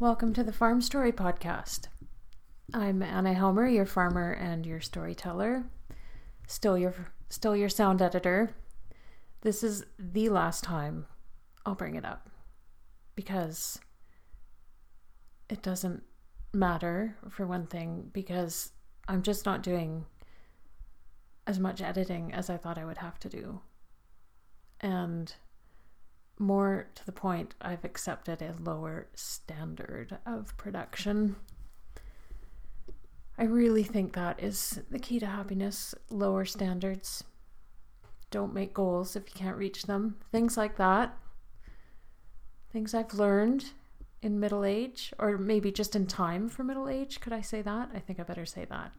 Welcome 0.00 0.32
to 0.34 0.42
the 0.42 0.52
Farm 0.52 0.80
Story 0.80 1.12
Podcast. 1.12 1.86
I'm 2.74 3.00
Anna 3.00 3.32
Helmer, 3.32 3.68
your 3.68 3.86
farmer 3.86 4.32
and 4.32 4.66
your 4.66 4.80
storyteller. 4.80 5.66
Still 6.48 6.76
your 6.76 7.12
still 7.28 7.54
your 7.54 7.68
sound 7.68 8.02
editor. 8.02 8.56
This 9.42 9.62
is 9.62 9.84
the 9.96 10.30
last 10.30 10.64
time 10.64 11.06
I'll 11.64 11.76
bring 11.76 11.94
it 11.94 12.04
up 12.04 12.28
because 13.14 13.78
it 15.48 15.62
doesn't 15.62 16.02
matter 16.52 17.16
for 17.30 17.46
one 17.46 17.66
thing 17.66 18.10
because 18.12 18.72
I'm 19.06 19.22
just 19.22 19.46
not 19.46 19.62
doing 19.62 20.06
as 21.46 21.60
much 21.60 21.80
editing 21.80 22.32
as 22.32 22.50
I 22.50 22.56
thought 22.56 22.78
I 22.78 22.84
would 22.84 22.98
have 22.98 23.20
to 23.20 23.28
do. 23.28 23.60
And 24.80 25.32
more 26.38 26.88
to 26.94 27.06
the 27.06 27.12
point, 27.12 27.54
I've 27.60 27.84
accepted 27.84 28.42
a 28.42 28.54
lower 28.60 29.06
standard 29.14 30.18
of 30.26 30.56
production. 30.56 31.36
I 33.38 33.44
really 33.44 33.82
think 33.82 34.12
that 34.14 34.42
is 34.42 34.80
the 34.90 34.98
key 34.98 35.18
to 35.20 35.26
happiness 35.26 35.94
lower 36.10 36.44
standards. 36.44 37.24
Don't 38.30 38.54
make 38.54 38.74
goals 38.74 39.16
if 39.16 39.24
you 39.28 39.34
can't 39.34 39.56
reach 39.56 39.84
them. 39.84 40.16
Things 40.32 40.56
like 40.56 40.76
that. 40.76 41.16
Things 42.72 42.94
I've 42.94 43.14
learned 43.14 43.66
in 44.22 44.40
middle 44.40 44.64
age, 44.64 45.12
or 45.18 45.36
maybe 45.36 45.70
just 45.70 45.94
in 45.94 46.06
time 46.06 46.48
for 46.48 46.64
middle 46.64 46.88
age. 46.88 47.20
Could 47.20 47.32
I 47.32 47.40
say 47.40 47.62
that? 47.62 47.90
I 47.94 47.98
think 47.98 48.18
I 48.18 48.22
better 48.22 48.46
say 48.46 48.64
that 48.64 48.92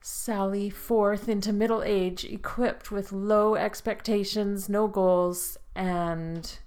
sally 0.00 0.70
forth 0.70 1.28
into 1.28 1.52
middle 1.52 1.82
age 1.82 2.24
equipped 2.24 2.90
with 2.90 3.12
low 3.12 3.54
expectations, 3.54 4.68
no 4.68 4.86
goals, 4.88 5.58
and 5.74 6.58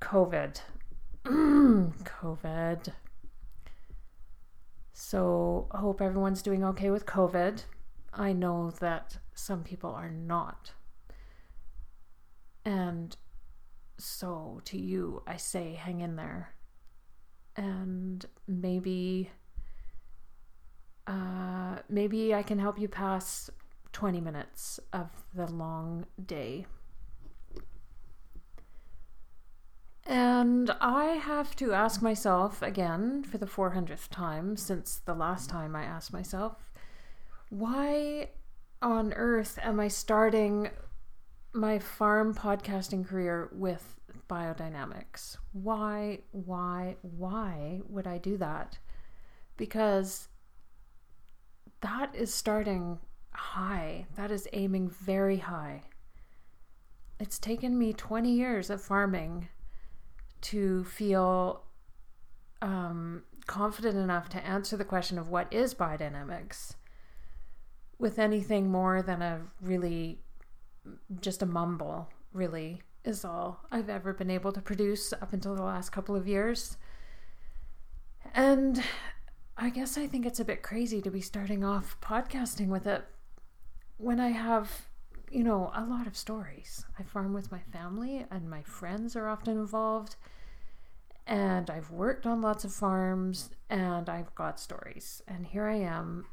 COVID. 0.00 0.60
COVID. 1.24 2.92
So, 4.92 5.68
I 5.70 5.78
hope 5.78 6.00
everyone's 6.00 6.42
doing 6.42 6.64
okay 6.64 6.90
with 6.90 7.04
COVID. 7.06 7.64
I 8.14 8.32
know 8.32 8.70
that 8.80 9.18
some 9.34 9.62
people 9.62 9.90
are 9.90 10.10
not. 10.10 10.72
And 12.64 13.14
so, 13.98 14.62
to 14.64 14.78
you, 14.78 15.22
I 15.26 15.36
say, 15.36 15.74
hang 15.74 16.00
in 16.00 16.16
there. 16.16 16.54
And 17.56 18.24
maybe 18.46 19.30
uh, 21.06 21.76
maybe 21.88 22.34
I 22.34 22.42
can 22.42 22.58
help 22.58 22.78
you 22.78 22.88
pass 22.88 23.50
20 23.92 24.20
minutes 24.20 24.80
of 24.92 25.08
the 25.34 25.46
long 25.46 26.06
day. 26.24 26.66
And 30.06 30.70
I 30.80 31.04
have 31.14 31.56
to 31.56 31.72
ask 31.72 32.00
myself 32.00 32.62
again 32.62 33.24
for 33.24 33.38
the 33.38 33.46
400th 33.46 34.08
time 34.08 34.56
since 34.56 35.00
the 35.04 35.14
last 35.14 35.50
time 35.50 35.74
I 35.74 35.82
asked 35.82 36.12
myself, 36.12 36.70
why 37.48 38.30
on 38.82 39.12
earth 39.14 39.58
am 39.62 39.80
I 39.80 39.88
starting 39.88 40.70
my 41.52 41.78
farm 41.78 42.34
podcasting 42.34 43.06
career 43.06 43.48
with 43.52 43.96
biodynamics? 44.28 45.38
Why, 45.52 46.20
why, 46.30 46.96
why 47.02 47.80
would 47.88 48.06
I 48.06 48.18
do 48.18 48.36
that? 48.36 48.78
Because 49.56 50.28
that 51.80 52.14
is 52.14 52.32
starting 52.32 52.98
high. 53.32 54.06
That 54.16 54.30
is 54.30 54.48
aiming 54.52 54.90
very 54.90 55.38
high. 55.38 55.82
It's 57.18 57.38
taken 57.38 57.78
me 57.78 57.92
20 57.92 58.30
years 58.30 58.70
of 58.70 58.80
farming 58.80 59.48
to 60.42 60.84
feel 60.84 61.62
um, 62.62 63.22
confident 63.46 63.96
enough 63.96 64.28
to 64.30 64.46
answer 64.46 64.76
the 64.76 64.84
question 64.84 65.18
of 65.18 65.28
what 65.28 65.52
is 65.52 65.74
biodynamics 65.74 66.74
with 67.98 68.18
anything 68.18 68.70
more 68.70 69.02
than 69.02 69.22
a 69.22 69.40
really 69.62 70.20
just 71.20 71.42
a 71.42 71.46
mumble, 71.46 72.08
really, 72.32 72.82
is 73.04 73.24
all 73.24 73.60
I've 73.70 73.88
ever 73.88 74.12
been 74.12 74.30
able 74.30 74.52
to 74.52 74.60
produce 74.60 75.12
up 75.12 75.32
until 75.32 75.54
the 75.54 75.62
last 75.62 75.90
couple 75.90 76.14
of 76.14 76.28
years. 76.28 76.76
And 78.34 78.82
I 79.58 79.70
guess 79.70 79.96
I 79.96 80.06
think 80.06 80.26
it's 80.26 80.40
a 80.40 80.44
bit 80.44 80.62
crazy 80.62 81.00
to 81.00 81.10
be 81.10 81.22
starting 81.22 81.64
off 81.64 81.98
podcasting 82.02 82.68
with 82.68 82.86
it 82.86 83.04
when 83.96 84.20
I 84.20 84.28
have, 84.28 84.86
you 85.30 85.42
know, 85.42 85.70
a 85.74 85.82
lot 85.82 86.06
of 86.06 86.14
stories. 86.14 86.84
I 86.98 87.02
farm 87.02 87.32
with 87.32 87.50
my 87.50 87.60
family 87.72 88.26
and 88.30 88.50
my 88.50 88.62
friends 88.62 89.16
are 89.16 89.28
often 89.28 89.56
involved. 89.56 90.16
And 91.26 91.70
I've 91.70 91.90
worked 91.90 92.26
on 92.26 92.42
lots 92.42 92.64
of 92.64 92.72
farms 92.72 93.48
and 93.70 94.10
I've 94.10 94.34
got 94.34 94.60
stories. 94.60 95.22
And 95.26 95.46
here 95.46 95.64
I 95.64 95.76
am 95.76 96.26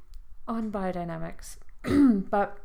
on 0.46 0.70
biodynamics. 0.70 1.56
but 2.30 2.58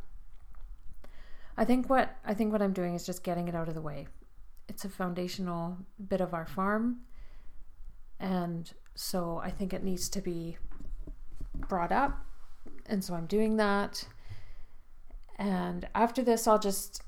I 1.57 1.65
think 1.65 1.89
what 1.89 2.17
I 2.25 2.35
think 2.35 2.51
what 2.51 2.63
I'm 2.63 2.73
doing 2.73 2.95
is 2.95 3.07
just 3.07 3.23
getting 3.23 3.47
it 3.47 3.55
out 3.55 3.69
of 3.69 3.75
the 3.75 3.81
way. 3.81 4.09
It's 4.69 4.85
a 4.85 4.89
foundational 4.89 5.79
bit 6.09 6.21
of 6.21 6.35
our 6.35 6.47
farm 6.47 7.03
and 8.21 8.73
so 9.01 9.41
I 9.45 9.51
think 9.51 9.73
it 9.73 9.85
needs 9.85 10.09
to 10.09 10.21
be 10.21 10.57
brought 11.55 11.93
up. 11.93 12.19
And 12.87 13.03
so 13.03 13.15
I'm 13.15 13.27
doing 13.27 13.57
that. 13.57 14.05
And 15.37 15.89
after 15.95 16.21
this, 16.21 16.49
I'll 16.49 16.59
just 16.59 17.05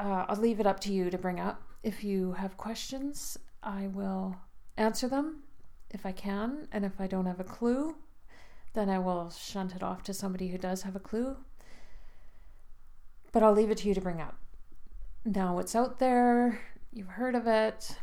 uh, 0.00 0.24
I'll 0.28 0.36
leave 0.36 0.58
it 0.58 0.66
up 0.66 0.80
to 0.80 0.92
you 0.92 1.10
to 1.10 1.16
bring 1.16 1.38
up. 1.38 1.62
If 1.84 2.02
you 2.02 2.32
have 2.32 2.56
questions, 2.56 3.38
I 3.62 3.86
will 3.86 4.34
answer 4.76 5.06
them 5.06 5.44
if 5.92 6.04
I 6.04 6.10
can. 6.10 6.66
And 6.72 6.84
if 6.84 7.00
I 7.00 7.06
don't 7.06 7.26
have 7.26 7.38
a 7.38 7.44
clue, 7.44 7.94
then 8.74 8.88
I 8.88 8.98
will 8.98 9.30
shunt 9.30 9.76
it 9.76 9.82
off 9.82 10.02
to 10.04 10.14
somebody 10.14 10.48
who 10.48 10.58
does 10.58 10.82
have 10.82 10.96
a 10.96 11.00
clue. 11.00 11.36
But 13.30 13.44
I'll 13.44 13.54
leave 13.54 13.70
it 13.70 13.78
to 13.78 13.88
you 13.88 13.94
to 13.94 14.00
bring 14.00 14.20
up. 14.20 14.38
Now 15.24 15.60
it's 15.60 15.76
out 15.76 16.00
there, 16.00 16.60
you've 16.92 17.06
heard 17.10 17.36
of 17.36 17.46
it. 17.46 17.96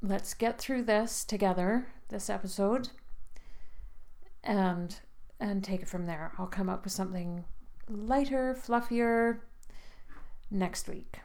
Let's 0.00 0.32
get 0.32 0.58
through 0.58 0.84
this 0.84 1.22
together 1.22 1.88
this 2.08 2.30
episode 2.30 2.90
and 4.44 5.00
and 5.38 5.62
take 5.62 5.82
it 5.82 5.88
from 5.88 6.06
there. 6.06 6.32
I'll 6.38 6.46
come 6.46 6.68
up 6.68 6.84
with 6.84 6.92
something 6.92 7.44
lighter, 7.88 8.56
fluffier 8.58 9.40
next 10.50 10.88
week. 10.88 11.18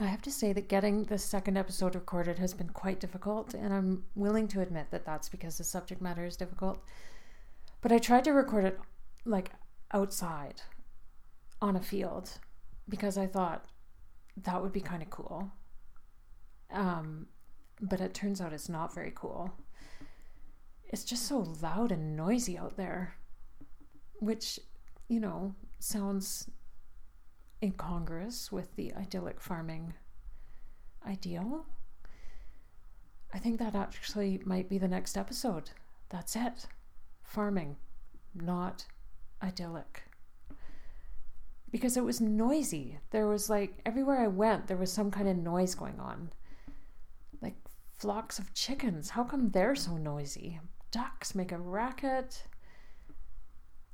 I 0.00 0.04
have 0.06 0.22
to 0.22 0.30
say 0.30 0.52
that 0.52 0.68
getting 0.68 1.04
the 1.04 1.18
second 1.18 1.58
episode 1.58 1.94
recorded 1.94 2.38
has 2.38 2.54
been 2.54 2.68
quite 2.70 3.00
difficult, 3.00 3.52
and 3.52 3.74
I'm 3.74 4.04
willing 4.14 4.46
to 4.48 4.60
admit 4.60 4.90
that 4.92 5.04
that's 5.04 5.28
because 5.28 5.58
the 5.58 5.64
subject 5.64 6.00
matter 6.00 6.24
is 6.24 6.36
difficult. 6.36 6.82
But 7.80 7.92
I 7.92 7.98
tried 7.98 8.24
to 8.24 8.32
record 8.32 8.64
it 8.64 8.78
like 9.24 9.50
outside 9.92 10.62
on 11.60 11.76
a 11.76 11.82
field 11.82 12.30
because 12.88 13.18
I 13.18 13.26
thought 13.26 13.66
that 14.36 14.62
would 14.62 14.72
be 14.72 14.80
kind 14.80 15.02
of 15.02 15.10
cool. 15.10 15.50
Um, 16.72 17.26
but 17.80 18.00
it 18.00 18.14
turns 18.14 18.40
out 18.40 18.52
it's 18.52 18.68
not 18.68 18.94
very 18.94 19.12
cool. 19.14 19.52
It's 20.88 21.04
just 21.04 21.26
so 21.26 21.54
loud 21.60 21.92
and 21.92 22.16
noisy 22.16 22.56
out 22.56 22.76
there, 22.76 23.14
which, 24.20 24.58
you 25.08 25.20
know, 25.20 25.54
sounds 25.78 26.50
incongruous 27.62 28.50
with 28.50 28.74
the 28.76 28.94
idyllic 28.94 29.40
farming 29.40 29.94
ideal. 31.06 31.66
I 33.32 33.38
think 33.38 33.58
that 33.58 33.74
actually 33.74 34.40
might 34.44 34.68
be 34.68 34.78
the 34.78 34.88
next 34.88 35.16
episode. 35.16 35.70
That's 36.08 36.34
it. 36.34 36.66
Farming, 37.22 37.76
not 38.34 38.86
idyllic. 39.42 40.04
Because 41.70 41.98
it 41.98 42.04
was 42.04 42.20
noisy. 42.20 42.98
There 43.10 43.26
was 43.26 43.50
like, 43.50 43.78
everywhere 43.84 44.22
I 44.22 44.28
went, 44.28 44.66
there 44.66 44.78
was 44.78 44.90
some 44.90 45.10
kind 45.10 45.28
of 45.28 45.36
noise 45.36 45.74
going 45.74 46.00
on 46.00 46.30
flocks 47.98 48.38
of 48.38 48.54
chickens. 48.54 49.10
How 49.10 49.24
come 49.24 49.50
they're 49.50 49.74
so 49.74 49.96
noisy? 49.96 50.60
Ducks 50.90 51.34
make 51.34 51.52
a 51.52 51.58
racket. 51.58 52.44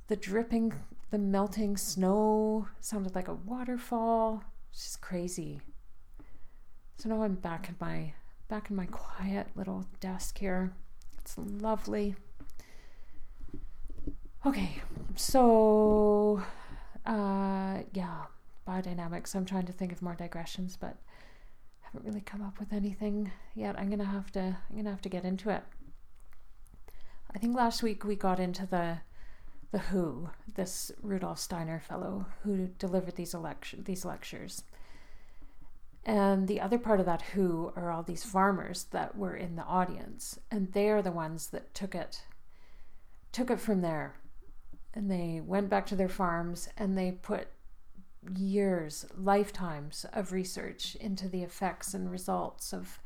The 0.07 0.15
dripping, 0.15 0.73
the 1.09 1.17
melting 1.17 1.77
snow 1.77 2.67
sounded 2.79 3.15
like 3.15 3.27
a 3.27 3.33
waterfall. 3.33 4.43
It's 4.71 4.83
just 4.83 5.01
crazy. 5.01 5.61
So 6.97 7.09
now 7.09 7.23
I'm 7.23 7.35
back 7.35 7.67
in 7.67 7.75
my 7.79 8.13
back 8.47 8.69
in 8.69 8.75
my 8.75 8.85
quiet 8.85 9.47
little 9.55 9.85
desk 9.99 10.37
here. 10.37 10.71
It's 11.19 11.35
lovely. 11.37 12.15
Okay, 14.45 14.81
so 15.15 16.43
uh 17.05 17.79
yeah, 17.93 18.25
biodynamics. 18.67 19.35
I'm 19.35 19.45
trying 19.45 19.65
to 19.65 19.73
think 19.73 19.91
of 19.91 20.03
more 20.03 20.15
digressions, 20.15 20.77
but 20.77 20.97
haven't 21.95 22.09
really 22.09 22.25
come 22.25 22.41
up 22.41 22.59
with 22.59 22.73
anything 22.73 23.31
yet. 23.53 23.79
I'm 23.79 23.89
gonna 23.89 24.03
have 24.03 24.31
to 24.33 24.39
I'm 24.69 24.75
gonna 24.75 24.89
have 24.89 25.01
to 25.03 25.09
get 25.09 25.23
into 25.23 25.49
it. 25.49 25.63
I 27.33 27.39
think 27.39 27.55
last 27.55 27.83
week 27.83 28.03
we 28.03 28.15
got 28.15 28.39
into 28.39 28.65
the 28.65 28.97
the 29.71 29.79
Who, 29.79 30.29
this 30.55 30.91
Rudolf 31.01 31.39
Steiner 31.39 31.79
fellow 31.79 32.27
who 32.43 32.67
delivered 32.79 33.15
these 33.15 33.33
election 33.33 33.83
these 33.85 34.03
lectures. 34.03 34.63
And 36.05 36.47
the 36.47 36.61
other 36.61 36.77
part 36.77 36.99
of 36.99 37.05
that 37.07 37.21
who 37.33 37.71
are 37.75 37.91
all 37.91 38.03
these 38.03 38.23
farmers 38.23 38.85
that 38.91 39.17
were 39.17 39.35
in 39.35 39.55
the 39.55 39.63
audience. 39.63 40.37
And 40.51 40.71
they 40.73 40.89
are 40.89 41.01
the 41.01 41.11
ones 41.11 41.47
that 41.47 41.73
took 41.73 41.95
it 41.95 42.23
took 43.31 43.49
it 43.49 43.59
from 43.59 43.81
there. 43.81 44.15
And 44.93 45.09
they 45.09 45.41
went 45.43 45.69
back 45.69 45.85
to 45.87 45.95
their 45.95 46.09
farms 46.09 46.67
and 46.77 46.97
they 46.97 47.11
put 47.11 47.47
years, 48.35 49.05
lifetimes 49.17 50.05
of 50.13 50.31
research 50.31 50.95
into 50.95 51.27
the 51.27 51.43
effects 51.43 51.93
and 51.93 52.11
results 52.11 52.73
of 52.73 52.99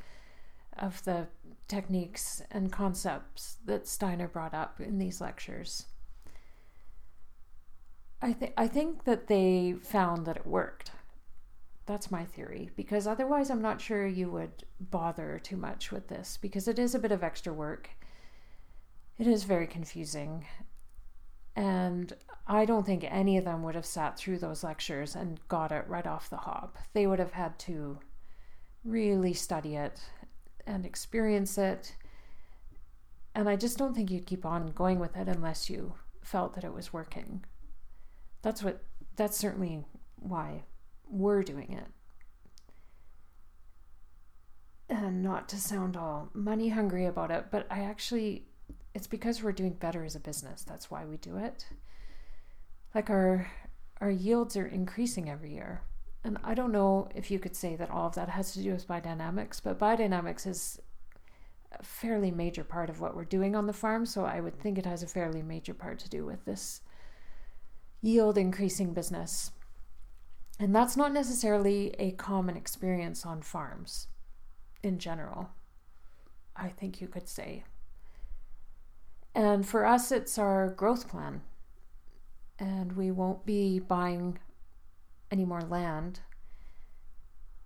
of 0.77 1.03
the 1.03 1.27
techniques 1.67 2.41
and 2.51 2.71
concepts 2.71 3.57
that 3.65 3.87
Steiner 3.87 4.27
brought 4.27 4.53
up 4.53 4.79
in 4.79 4.97
these 4.97 5.19
lectures. 5.19 5.85
I 8.21 8.33
think 8.33 8.53
I 8.57 8.67
think 8.67 9.05
that 9.05 9.27
they 9.27 9.75
found 9.81 10.25
that 10.25 10.37
it 10.37 10.47
worked. 10.47 10.91
That's 11.85 12.11
my 12.11 12.25
theory 12.25 12.69
because 12.75 13.07
otherwise 13.07 13.49
I'm 13.49 13.61
not 13.61 13.81
sure 13.81 14.05
you 14.05 14.29
would 14.29 14.63
bother 14.79 15.39
too 15.41 15.57
much 15.57 15.91
with 15.91 16.07
this 16.07 16.37
because 16.41 16.67
it 16.67 16.77
is 16.77 16.93
a 16.93 16.99
bit 16.99 17.11
of 17.11 17.23
extra 17.23 17.53
work. 17.53 17.89
It 19.17 19.27
is 19.27 19.43
very 19.43 19.67
confusing. 19.67 20.45
And 21.55 22.13
I 22.51 22.65
don't 22.65 22.83
think 22.83 23.05
any 23.07 23.37
of 23.37 23.45
them 23.45 23.61
would 23.61 23.75
have 23.75 23.85
sat 23.85 24.17
through 24.17 24.39
those 24.39 24.63
lectures 24.63 25.15
and 25.15 25.39
got 25.47 25.71
it 25.71 25.85
right 25.87 26.07
off 26.07 26.31
the 26.31 26.37
hop. 26.37 26.79
They 26.93 27.05
would 27.05 27.19
have 27.19 27.33
had 27.33 27.59
to 27.59 27.99
really 28.83 29.33
study 29.33 29.75
it 29.75 30.01
and 30.65 30.83
experience 30.83 31.59
it. 31.59 31.95
And 33.35 33.47
I 33.47 33.55
just 33.55 33.77
don't 33.77 33.93
think 33.93 34.09
you'd 34.09 34.25
keep 34.25 34.47
on 34.47 34.71
going 34.71 34.97
with 34.97 35.15
it 35.15 35.27
unless 35.27 35.69
you 35.69 35.93
felt 36.23 36.55
that 36.55 36.63
it 36.63 36.73
was 36.73 36.91
working. 36.91 37.45
That's 38.41 38.63
what 38.63 38.83
that's 39.15 39.37
certainly 39.37 39.85
why 40.15 40.63
we're 41.07 41.43
doing 41.43 41.71
it. 41.71 41.85
And 44.89 45.21
not 45.21 45.47
to 45.49 45.57
sound 45.57 45.95
all 45.95 46.31
money 46.33 46.69
hungry 46.69 47.05
about 47.05 47.29
it, 47.29 47.45
but 47.51 47.67
I 47.69 47.81
actually 47.81 48.47
it's 48.95 49.05
because 49.05 49.43
we're 49.43 49.51
doing 49.51 49.73
better 49.73 50.03
as 50.03 50.15
a 50.15 50.19
business. 50.19 50.63
That's 50.63 50.89
why 50.89 51.05
we 51.05 51.17
do 51.17 51.37
it. 51.37 51.67
Like 52.93 53.09
our 53.09 53.51
our 54.01 54.09
yields 54.09 54.55
are 54.55 54.65
increasing 54.65 55.29
every 55.29 55.53
year. 55.53 55.81
And 56.23 56.37
I 56.43 56.53
don't 56.53 56.71
know 56.71 57.09
if 57.15 57.31
you 57.31 57.39
could 57.39 57.55
say 57.55 57.75
that 57.75 57.89
all 57.89 58.07
of 58.07 58.15
that 58.15 58.29
has 58.29 58.53
to 58.53 58.61
do 58.61 58.71
with 58.71 58.87
biodynamics, 58.87 59.61
but 59.63 59.79
biodynamics 59.79 60.47
is 60.47 60.79
a 61.71 61.83
fairly 61.83 62.31
major 62.31 62.63
part 62.63 62.89
of 62.89 62.99
what 62.99 63.15
we're 63.15 63.25
doing 63.25 63.55
on 63.55 63.67
the 63.67 63.73
farm. 63.73 64.05
So 64.05 64.25
I 64.25 64.39
would 64.39 64.59
think 64.59 64.77
it 64.77 64.85
has 64.85 65.03
a 65.03 65.07
fairly 65.07 65.41
major 65.41 65.73
part 65.73 65.99
to 65.99 66.09
do 66.09 66.25
with 66.25 66.45
this 66.45 66.81
yield 68.01 68.37
increasing 68.37 68.93
business. 68.93 69.51
And 70.59 70.75
that's 70.75 70.97
not 70.97 71.13
necessarily 71.13 71.95
a 71.99 72.11
common 72.11 72.57
experience 72.57 73.25
on 73.25 73.41
farms 73.41 74.07
in 74.83 74.99
general, 74.99 75.49
I 76.55 76.69
think 76.69 76.99
you 76.99 77.07
could 77.07 77.29
say. 77.29 77.63
And 79.33 79.65
for 79.65 79.85
us, 79.85 80.11
it's 80.11 80.37
our 80.37 80.69
growth 80.69 81.07
plan. 81.07 81.41
And 82.59 82.93
we 82.93 83.11
won't 83.11 83.45
be 83.45 83.79
buying 83.79 84.39
any 85.31 85.45
more 85.45 85.61
land. 85.61 86.19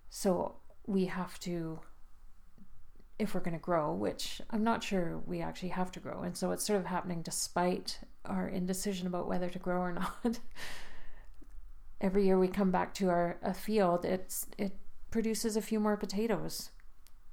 So 0.09 0.55
we 0.85 1.05
have 1.05 1.39
to, 1.41 1.79
if 3.17 3.33
we're 3.33 3.41
going 3.41 3.57
to 3.57 3.59
grow, 3.59 3.93
which 3.93 4.41
I'm 4.51 4.63
not 4.63 4.83
sure 4.83 5.21
we 5.25 5.41
actually 5.41 5.69
have 5.69 5.91
to 5.93 5.99
grow. 5.99 6.21
And 6.21 6.37
so 6.37 6.51
it's 6.51 6.65
sort 6.65 6.79
of 6.79 6.85
happening 6.85 7.21
despite 7.21 7.99
our 8.25 8.47
indecision 8.47 9.07
about 9.07 9.27
whether 9.27 9.49
to 9.49 9.59
grow 9.59 9.81
or 9.81 9.91
not. 10.23 10.39
Every 11.99 12.25
year 12.25 12.37
we 12.37 12.47
come 12.47 12.69
back 12.69 12.93
to 12.95 13.09
our 13.09 13.37
a 13.41 13.53
field, 13.53 14.03
it's 14.03 14.45
it 14.57 14.73
produces 15.09 15.55
a 15.55 15.61
few 15.61 15.79
more 15.79 15.95
potatoes. 15.95 16.71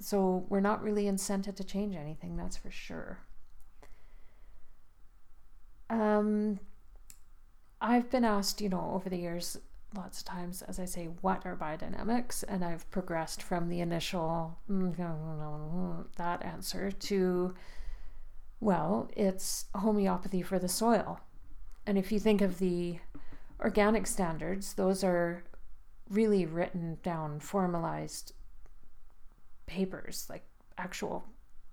So 0.00 0.46
we're 0.48 0.60
not 0.60 0.82
really 0.82 1.04
incented 1.04 1.56
to 1.56 1.64
change 1.64 1.96
anything, 1.96 2.36
that's 2.36 2.56
for 2.56 2.70
sure. 2.70 3.18
Um, 5.90 6.60
I've 7.80 8.10
been 8.10 8.24
asked, 8.24 8.60
you 8.60 8.68
know, 8.68 8.90
over 8.94 9.08
the 9.08 9.16
years, 9.16 9.56
lots 9.96 10.20
of 10.20 10.24
times, 10.24 10.62
as 10.62 10.78
I 10.78 10.84
say, 10.84 11.06
what 11.20 11.46
are 11.46 11.56
biodynamics? 11.56 12.44
And 12.46 12.64
I've 12.64 12.88
progressed 12.90 13.42
from 13.42 13.68
the 13.68 13.80
initial 13.80 14.58
mm, 14.70 16.04
that 16.16 16.44
answer 16.44 16.90
to, 16.90 17.54
well, 18.60 19.10
it's 19.16 19.66
homeopathy 19.74 20.42
for 20.42 20.58
the 20.58 20.68
soil. 20.68 21.20
And 21.86 21.96
if 21.96 22.12
you 22.12 22.20
think 22.20 22.40
of 22.40 22.58
the 22.58 22.98
organic 23.60 24.06
standards, 24.06 24.74
those 24.74 25.02
are 25.02 25.44
really 26.10 26.44
written 26.44 26.98
down, 27.02 27.40
formalized 27.40 28.32
papers, 29.66 30.26
like 30.28 30.44
actual 30.76 31.24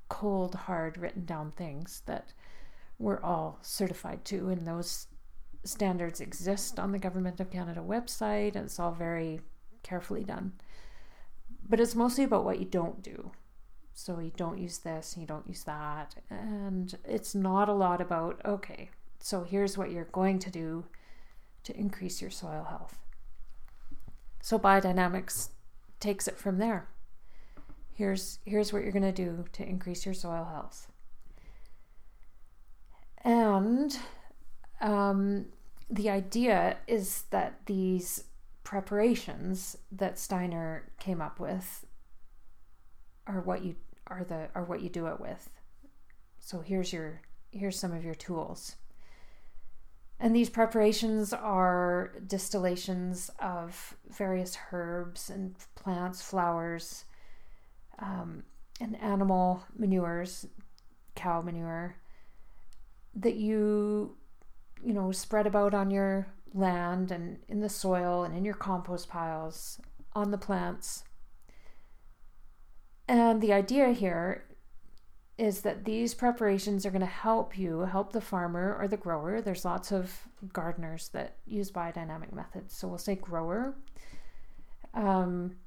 cold, 0.10 0.56
hard, 0.56 0.98
written 0.98 1.26
down 1.26 1.52
things 1.52 2.02
that 2.06 2.32
we're 3.00 3.22
all 3.22 3.60
certified 3.62 4.24
to, 4.26 4.50
and 4.50 4.66
those 4.66 5.08
standards 5.68 6.22
exist 6.22 6.80
on 6.80 6.92
the 6.92 7.00
Government 7.00 7.40
of 7.40 7.52
Canada 7.52 7.82
website, 7.82 8.56
and 8.56 8.66
it's 8.66 8.80
all 8.80 8.92
very 8.92 9.42
carefully 9.84 10.24
done. 10.24 10.54
But 11.68 11.80
it's 11.80 11.96
mostly 11.96 12.24
about 12.24 12.46
what 12.46 12.60
you 12.60 12.66
don't 12.66 13.04
do. 13.04 13.32
So 13.94 14.20
you 14.20 14.32
don't 14.38 14.60
use 14.60 14.78
this 14.78 15.16
you 15.18 15.26
don't 15.26 15.48
use 15.48 15.64
that. 15.64 16.16
And 16.30 16.96
it's 17.04 17.34
not 17.34 17.68
a 17.68 17.74
lot 17.74 18.00
about, 18.00 18.40
okay, 18.46 18.92
so 19.20 19.44
here's 19.44 19.78
what 19.78 19.92
you're 19.92 20.06
going 20.06 20.38
to 20.40 20.52
do 20.52 20.86
to 21.64 21.76
increase 21.76 22.22
your 22.22 22.30
soil 22.30 22.66
health. 22.70 23.00
So 24.42 24.60
biodynamics 24.60 25.50
takes 26.00 26.28
it 26.28 26.38
from 26.38 26.60
there. 26.60 26.88
Here's 27.92 28.40
here's 28.46 28.72
what 28.72 28.84
you're 28.84 28.92
going 28.92 29.02
to 29.02 29.12
do 29.12 29.46
to 29.54 29.68
increase 29.68 30.06
your 30.06 30.14
soil 30.14 30.46
health. 30.46 30.88
And 33.24 33.98
um, 34.80 35.48
the 35.90 36.10
idea 36.10 36.78
is 36.88 37.24
that 37.30 37.66
these 37.66 38.26
preparations 38.64 39.78
that 39.92 40.20
Steiner 40.20 40.92
came 41.00 41.22
up 41.22 41.40
with 41.40 41.86
are 43.26 43.42
what 43.42 43.64
you 43.64 43.76
are 44.08 44.24
the 44.24 44.50
are 44.56 44.64
what 44.64 44.82
you 44.82 44.90
do 44.90 45.08
it 45.08 45.20
with. 45.20 45.50
So 46.40 46.60
here's 46.60 46.92
your 46.92 47.22
here's 47.52 47.80
some 47.80 47.94
of 47.94 48.04
your 48.04 48.16
tools. 48.16 48.76
And 50.20 50.36
these 50.36 50.50
preparations 50.50 51.32
are 51.32 52.14
distillations 52.26 53.30
of 53.40 53.96
various 54.10 54.58
herbs 54.72 55.30
and 55.30 55.56
plants, 55.76 56.24
flowers, 56.24 57.06
um, 58.00 58.44
and 58.82 59.00
animal 59.00 59.64
manures, 59.78 60.48
cow 61.16 61.42
manure, 61.42 61.98
that 63.16 63.36
you 63.36 64.17
you 64.84 64.94
know 64.94 65.12
spread 65.12 65.48
about 65.48 65.74
on 65.74 65.92
your 65.92 66.28
land 66.54 67.12
and 67.12 67.38
in 67.48 67.60
the 67.60 67.70
soil 67.70 68.24
and 68.24 68.36
in 68.36 68.46
your 68.46 68.54
compost 68.54 69.10
piles 69.10 69.80
on 70.14 70.32
the 70.32 70.38
plants. 70.38 71.04
And 73.08 73.42
the 73.42 73.54
idea 73.54 73.90
here 73.90 74.44
is 75.38 75.62
that 75.62 75.86
these 75.86 76.14
preparations 76.14 76.86
are 76.86 76.90
going 76.90 77.00
to 77.00 77.06
help 77.06 77.58
you 77.58 77.82
help 77.82 78.12
the 78.12 78.22
farmer 78.22 78.76
or 78.80 78.88
the 78.88 78.98
grower. 78.98 79.40
There's 79.40 79.64
lots 79.64 79.92
of 79.92 80.28
gardeners 80.52 81.10
that 81.10 81.38
use 81.46 81.72
biodynamic 81.72 82.34
methods 82.34 82.76
so 82.76 82.88
we'll 82.88 82.98
say 82.98 83.16
grower. 83.16 83.76
Um, 84.94 85.58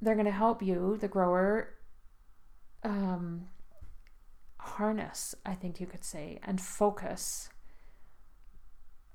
they're 0.00 0.14
going 0.14 0.26
to 0.26 0.32
help 0.32 0.62
you 0.62 0.96
the 1.00 1.08
grower 1.08 1.74
um, 2.82 3.48
harness, 4.58 5.34
I 5.44 5.54
think 5.54 5.80
you 5.80 5.86
could 5.86 6.04
say, 6.04 6.38
and 6.42 6.60
focus 6.60 7.48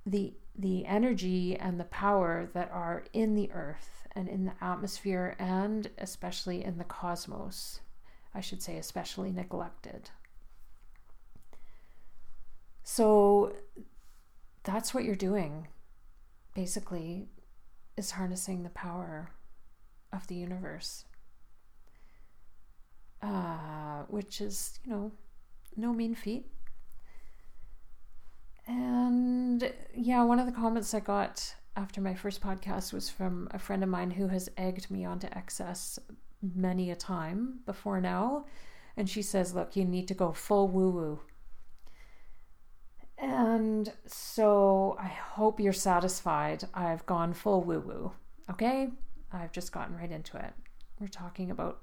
the 0.09 0.33
the 0.57 0.85
energy 0.85 1.55
and 1.55 1.79
the 1.79 1.85
power 1.85 2.49
that 2.53 2.69
are 2.71 3.05
in 3.13 3.35
the 3.35 3.49
earth 3.51 4.07
and 4.13 4.27
in 4.27 4.45
the 4.45 4.53
atmosphere 4.59 5.35
and 5.39 5.89
especially 5.97 6.63
in 6.63 6.77
the 6.77 6.83
cosmos. 6.83 7.79
I 8.35 8.41
should 8.41 8.61
say 8.61 8.77
especially 8.77 9.31
neglected. 9.31 10.09
So 12.83 13.53
that's 14.63 14.93
what 14.93 15.03
you're 15.03 15.15
doing 15.15 15.67
basically 16.53 17.29
is 17.95 18.11
harnessing 18.11 18.63
the 18.63 18.69
power 18.69 19.31
of 20.11 20.27
the 20.27 20.35
universe. 20.35 21.05
Uh, 23.21 24.03
which 24.07 24.41
is, 24.41 24.79
you 24.83 24.91
know, 24.91 25.11
no 25.75 25.93
mean 25.93 26.15
feat. 26.15 26.47
And 28.69 29.73
yeah, 29.95 30.23
one 30.23 30.37
of 30.37 30.45
the 30.45 30.51
comments 30.51 30.93
I 30.93 30.99
got 30.99 31.55
after 31.75 32.01
my 32.01 32.13
first 32.13 32.39
podcast 32.39 32.93
was 32.93 33.09
from 33.09 33.47
a 33.49 33.57
friend 33.57 33.81
of 33.81 33.89
mine 33.89 34.11
who 34.11 34.27
has 34.27 34.47
egged 34.57 34.91
me 34.91 35.03
onto 35.03 35.25
excess 35.31 35.97
many 36.55 36.91
a 36.91 36.95
time 36.95 37.61
before 37.65 37.99
now. 37.99 38.45
And 38.95 39.09
she 39.09 39.23
says, 39.23 39.55
Look, 39.55 39.75
you 39.75 39.85
need 39.85 40.07
to 40.09 40.13
go 40.13 40.31
full 40.31 40.67
woo 40.67 40.91
woo. 40.91 41.19
And 43.17 43.91
so 44.05 44.95
I 44.99 45.07
hope 45.07 45.59
you're 45.59 45.73
satisfied. 45.73 46.63
I've 46.71 47.05
gone 47.07 47.33
full 47.33 47.63
woo 47.63 47.79
woo. 47.79 48.11
Okay? 48.51 48.89
I've 49.33 49.51
just 49.51 49.71
gotten 49.71 49.97
right 49.97 50.11
into 50.11 50.37
it. 50.37 50.53
We're 50.99 51.07
talking 51.07 51.49
about 51.49 51.79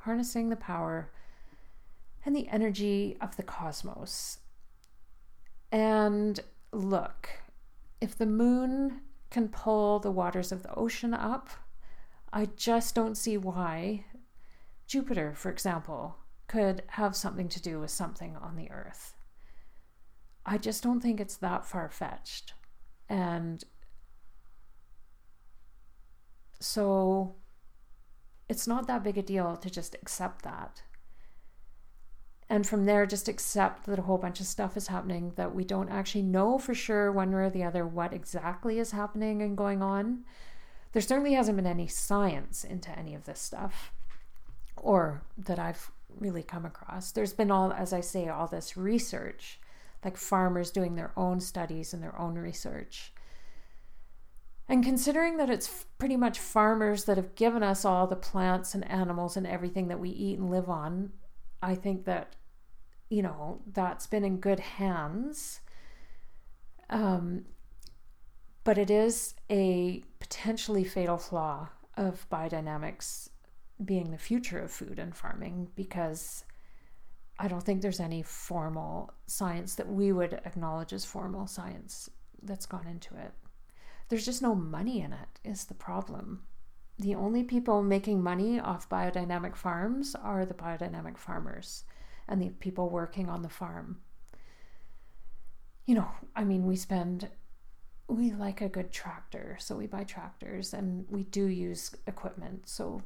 harnessing 0.00 0.50
the 0.50 0.56
power 0.56 1.10
and 2.26 2.36
the 2.36 2.48
energy 2.48 3.16
of 3.22 3.36
the 3.36 3.42
cosmos. 3.42 4.38
And 5.72 6.40
look, 6.72 7.28
if 8.00 8.16
the 8.16 8.26
moon 8.26 9.00
can 9.30 9.48
pull 9.48 9.98
the 9.98 10.10
waters 10.10 10.52
of 10.52 10.62
the 10.62 10.74
ocean 10.74 11.12
up, 11.12 11.50
I 12.32 12.46
just 12.56 12.94
don't 12.94 13.16
see 13.16 13.36
why 13.36 14.04
Jupiter, 14.86 15.34
for 15.34 15.50
example, 15.50 16.16
could 16.46 16.82
have 16.88 17.16
something 17.16 17.48
to 17.48 17.60
do 17.60 17.80
with 17.80 17.90
something 17.90 18.36
on 18.36 18.56
the 18.56 18.70
earth. 18.70 19.14
I 20.44 20.58
just 20.58 20.82
don't 20.82 21.00
think 21.00 21.20
it's 21.20 21.36
that 21.38 21.66
far 21.66 21.88
fetched. 21.88 22.54
And 23.08 23.64
so 26.60 27.34
it's 28.48 28.66
not 28.66 28.86
that 28.86 29.02
big 29.02 29.18
a 29.18 29.22
deal 29.22 29.56
to 29.56 29.68
just 29.68 29.94
accept 29.96 30.42
that. 30.42 30.82
And 32.48 32.66
from 32.66 32.86
there, 32.86 33.06
just 33.06 33.28
accept 33.28 33.86
that 33.86 33.98
a 33.98 34.02
whole 34.02 34.18
bunch 34.18 34.38
of 34.38 34.46
stuff 34.46 34.76
is 34.76 34.86
happening 34.86 35.32
that 35.34 35.54
we 35.54 35.64
don't 35.64 35.88
actually 35.88 36.22
know 36.22 36.58
for 36.58 36.74
sure, 36.74 37.10
one 37.10 37.32
way 37.32 37.42
or 37.42 37.50
the 37.50 37.64
other, 37.64 37.86
what 37.86 38.12
exactly 38.12 38.78
is 38.78 38.92
happening 38.92 39.42
and 39.42 39.56
going 39.56 39.82
on. 39.82 40.24
There 40.92 41.02
certainly 41.02 41.32
hasn't 41.34 41.56
been 41.56 41.66
any 41.66 41.88
science 41.88 42.62
into 42.62 42.96
any 42.96 43.14
of 43.14 43.24
this 43.24 43.40
stuff, 43.40 43.92
or 44.76 45.22
that 45.36 45.58
I've 45.58 45.90
really 46.20 46.44
come 46.44 46.64
across. 46.64 47.10
There's 47.10 47.32
been 47.32 47.50
all, 47.50 47.72
as 47.72 47.92
I 47.92 48.00
say, 48.00 48.28
all 48.28 48.46
this 48.46 48.76
research, 48.76 49.58
like 50.04 50.16
farmers 50.16 50.70
doing 50.70 50.94
their 50.94 51.12
own 51.16 51.40
studies 51.40 51.92
and 51.92 52.00
their 52.00 52.18
own 52.18 52.36
research. 52.36 53.12
And 54.68 54.84
considering 54.84 55.36
that 55.36 55.50
it's 55.50 55.86
pretty 55.98 56.16
much 56.16 56.38
farmers 56.38 57.04
that 57.04 57.16
have 57.16 57.34
given 57.34 57.62
us 57.62 57.84
all 57.84 58.06
the 58.06 58.16
plants 58.16 58.74
and 58.74 58.88
animals 58.90 59.36
and 59.36 59.46
everything 59.46 59.88
that 59.88 60.00
we 60.00 60.10
eat 60.10 60.38
and 60.38 60.50
live 60.50 60.68
on, 60.68 61.12
I 61.62 61.74
think 61.74 62.04
that, 62.04 62.36
you 63.08 63.22
know, 63.22 63.60
that's 63.72 64.06
been 64.06 64.24
in 64.24 64.38
good 64.38 64.60
hands. 64.60 65.60
Um, 66.90 67.46
but 68.64 68.78
it 68.78 68.90
is 68.90 69.34
a 69.50 70.02
potentially 70.18 70.84
fatal 70.84 71.18
flaw 71.18 71.68
of 71.96 72.28
biodynamics 72.30 73.30
being 73.84 74.10
the 74.10 74.18
future 74.18 74.58
of 74.58 74.70
food 74.70 74.98
and 74.98 75.14
farming 75.14 75.68
because 75.76 76.44
I 77.38 77.48
don't 77.48 77.62
think 77.62 77.82
there's 77.82 78.00
any 78.00 78.22
formal 78.22 79.12
science 79.26 79.74
that 79.74 79.88
we 79.88 80.12
would 80.12 80.34
acknowledge 80.44 80.92
as 80.92 81.04
formal 81.04 81.46
science 81.46 82.08
that's 82.42 82.66
gone 82.66 82.86
into 82.86 83.14
it. 83.16 83.32
There's 84.08 84.24
just 84.24 84.42
no 84.42 84.54
money 84.54 85.00
in 85.00 85.12
it, 85.12 85.40
is 85.44 85.64
the 85.64 85.74
problem. 85.74 86.42
The 86.98 87.14
only 87.14 87.44
people 87.44 87.82
making 87.82 88.22
money 88.22 88.58
off 88.58 88.88
biodynamic 88.88 89.54
farms 89.54 90.14
are 90.14 90.46
the 90.46 90.54
biodynamic 90.54 91.18
farmers 91.18 91.84
and 92.26 92.40
the 92.40 92.48
people 92.48 92.88
working 92.88 93.28
on 93.28 93.42
the 93.42 93.48
farm. 93.48 93.98
You 95.84 95.96
know, 95.96 96.08
I 96.34 96.44
mean, 96.44 96.66
we 96.66 96.74
spend, 96.76 97.28
we 98.08 98.32
like 98.32 98.60
a 98.60 98.68
good 98.68 98.92
tractor, 98.92 99.56
so 99.60 99.76
we 99.76 99.86
buy 99.86 100.04
tractors 100.04 100.72
and 100.72 101.04
we 101.10 101.24
do 101.24 101.46
use 101.46 101.94
equipment. 102.06 102.68
So 102.68 103.02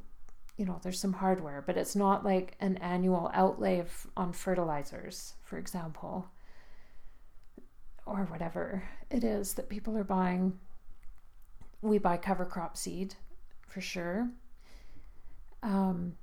you 0.57 0.65
know, 0.65 0.79
there's 0.83 0.99
some 0.99 1.13
hardware, 1.13 1.63
but 1.65 1.75
it's 1.75 1.95
not 1.95 2.23
like 2.23 2.55
an 2.59 2.77
annual 2.77 3.31
outlay 3.33 3.79
of, 3.79 4.07
on 4.15 4.31
fertilizers, 4.31 5.33
for 5.43 5.57
example, 5.57 6.29
or 8.05 8.25
whatever 8.25 8.83
it 9.09 9.23
is 9.23 9.55
that 9.55 9.69
people 9.69 9.97
are 9.97 10.03
buying. 10.03 10.59
We 11.81 11.97
buy 11.97 12.17
cover 12.17 12.45
crop 12.45 12.77
seed 12.77 13.15
for 13.71 13.81
sure, 13.81 14.29
um, 15.63 16.13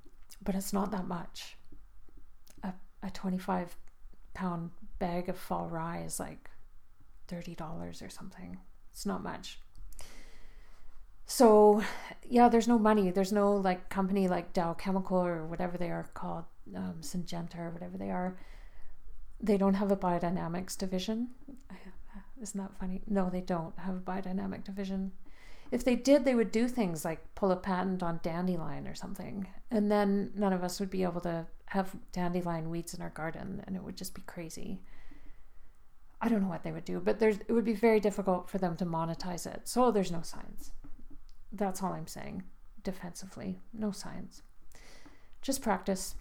but 0.43 0.55
it's 0.55 0.71
not 0.71 0.91
that 0.91 1.07
much. 1.07 1.57
A, 2.63 2.73
a 3.03 3.09
25 3.09 3.75
pound 4.33 4.69
bag 4.99 5.29
of 5.29 5.37
fall 5.37 5.67
rye 5.67 6.03
is 6.05 6.19
like 6.19 6.49
$30 7.27 8.05
or 8.05 8.09
something. 8.09 8.57
It's 8.91 9.05
not 9.05 9.23
much. 9.23 9.59
So, 11.25 11.83
yeah, 12.27 12.49
there's 12.49 12.67
no 12.67 12.79
money. 12.79 13.11
There's 13.11 13.31
no 13.31 13.53
like 13.53 13.89
company 13.89 14.27
like 14.27 14.53
Dow 14.53 14.73
Chemical 14.73 15.17
or 15.17 15.45
whatever 15.45 15.77
they 15.77 15.89
are 15.89 16.09
called, 16.13 16.45
um, 16.75 16.95
Syngenta 17.01 17.59
or 17.59 17.69
whatever 17.69 17.97
they 17.97 18.09
are. 18.09 18.37
They 19.41 19.57
don't 19.57 19.75
have 19.75 19.91
a 19.91 19.95
biodynamics 19.97 20.77
division. 20.77 21.29
Isn't 22.41 22.59
that 22.59 22.77
funny? 22.79 23.01
No, 23.07 23.29
they 23.29 23.41
don't 23.41 23.77
have 23.79 23.95
a 23.95 23.99
biodynamic 23.99 24.63
division. 24.63 25.11
If 25.71 25.83
they 25.83 25.95
did, 25.95 26.25
they 26.25 26.35
would 26.35 26.51
do 26.51 26.67
things 26.67 27.05
like 27.05 27.35
pull 27.35 27.51
a 27.51 27.55
patent 27.55 28.01
on 28.01 28.19
dandelion 28.23 28.87
or 28.87 28.95
something. 28.95 29.47
And 29.69 29.91
then 29.91 30.31
none 30.35 30.53
of 30.53 30.63
us 30.63 30.79
would 30.79 30.89
be 30.89 31.03
able 31.03 31.21
to 31.21 31.45
have 31.67 31.95
dandelion 32.11 32.69
weeds 32.69 32.93
in 32.93 33.01
our 33.01 33.11
garden 33.11 33.63
and 33.67 33.75
it 33.75 33.83
would 33.83 33.95
just 33.95 34.15
be 34.15 34.21
crazy. 34.21 34.81
I 36.21 36.27
don't 36.27 36.41
know 36.41 36.49
what 36.49 36.63
they 36.63 36.71
would 36.71 36.85
do, 36.85 36.99
but 36.99 37.19
there's 37.19 37.37
it 37.37 37.51
would 37.51 37.65
be 37.65 37.73
very 37.73 37.99
difficult 37.99 38.49
for 38.49 38.57
them 38.57 38.75
to 38.77 38.85
monetize 38.85 39.45
it. 39.45 39.67
So 39.67 39.91
there's 39.91 40.11
no 40.11 40.21
science. 40.21 40.71
That's 41.51 41.81
all 41.81 41.93
I'm 41.93 42.07
saying. 42.07 42.43
Defensively, 42.83 43.59
no 43.73 43.91
science. 43.91 44.41
Just 45.41 45.61
practice. 45.61 46.15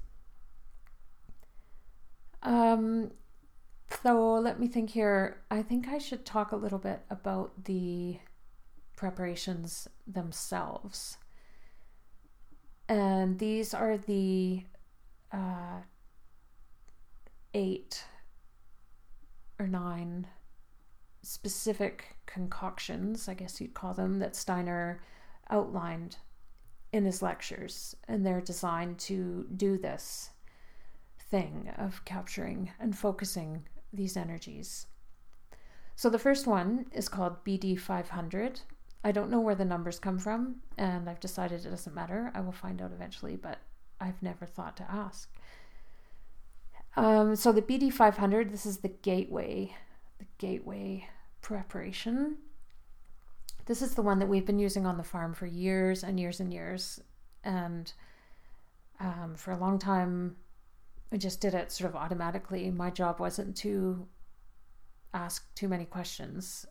Um, 2.43 3.11
so 4.03 4.35
let 4.35 4.61
me 4.61 4.69
think 4.69 4.91
here. 4.91 5.39
I 5.51 5.63
think 5.63 5.89
I 5.89 5.99
should 5.99 6.25
talk 6.25 6.53
a 6.53 6.57
little 6.57 6.79
bit 6.79 7.01
about 7.11 7.65
the 7.65 8.19
preparations 8.99 9.87
themselves. 10.09 11.19
And 12.89 13.39
these 13.39 13.73
are 13.73 13.97
the 13.97 14.65
uh, 15.33 15.83
eight 17.55 18.05
or 19.61 19.69
nine 19.69 20.27
specific 21.23 22.17
concoctions, 22.27 23.29
I 23.29 23.35
guess 23.35 23.61
you'd 23.61 23.75
call 23.75 23.95
them, 23.95 24.19
that 24.19 24.35
Steiner 24.35 25.01
outlined 25.49 26.17
in 26.93 27.05
his 27.05 27.23
lectures, 27.23 27.95
and 28.09 28.27
they're 28.27 28.41
designed 28.41 28.99
to 28.99 29.47
do 29.57 29.79
this 29.79 30.31
thing 31.31 31.71
of 31.79 32.05
capturing 32.05 32.73
and 32.81 32.99
focusing 32.99 33.63
these 33.93 34.17
energies. 34.17 34.89
So 35.95 36.11
the 36.11 36.19
first 36.19 36.49
one 36.49 36.87
is 36.93 37.09
called 37.09 37.45
BD 37.45 37.79
500. 37.79 38.63
I 39.05 39.13
don't 39.13 39.31
know 39.31 39.41
where 39.41 39.55
the 39.55 39.65
numbers 39.65 39.99
come 39.99 40.19
from, 40.19 40.57
and 40.77 41.09
I've 41.09 41.21
decided 41.21 41.65
it 41.65 41.71
doesn't 41.71 41.95
matter. 41.95 42.33
I 42.35 42.41
will 42.41 42.53
find 42.53 42.83
out 42.83 42.93
eventually, 42.93 43.37
but 43.37 43.59
I've 44.01 44.21
never 44.23 44.45
thought 44.45 44.77
to 44.79 44.91
ask. 44.91 45.31
Um, 46.97 47.37
so 47.37 47.53
the 47.53 47.63
BD 47.63 47.93
500, 47.93 48.51
this 48.51 48.67
is 48.67 48.79
the 48.79 48.89
gateway, 48.89 49.75
the 50.19 50.27
gateway 50.39 51.09
preparation. 51.43 52.39
This 53.67 53.83
is 53.83 53.95
the 53.95 54.03
one 54.03 54.19
that 54.19 54.27
we've 54.27 54.47
been 54.47 54.59
using 54.59 54.85
on 54.85 54.97
the 54.97 55.05
farm 55.05 55.33
for 55.33 55.47
years 55.47 56.03
and 56.03 56.19
years 56.19 56.41
and 56.41 56.53
years. 56.53 57.01
And 57.45 57.93
um, 58.99 59.35
for 59.37 59.53
a 59.53 59.59
long 59.59 59.79
time, 59.79 60.37
I 61.13 61.19
just 61.19 61.41
did 61.41 61.55
it 61.55 61.71
sort 61.71 61.89
of 61.89 61.97
automatically. 61.97 62.71
My 62.71 62.91
job 62.91 63.21
wasn't 63.21 63.57
to 63.59 64.09
ask 65.15 65.55
too 65.55 65.69
many 65.69 65.85
questions 65.85 66.67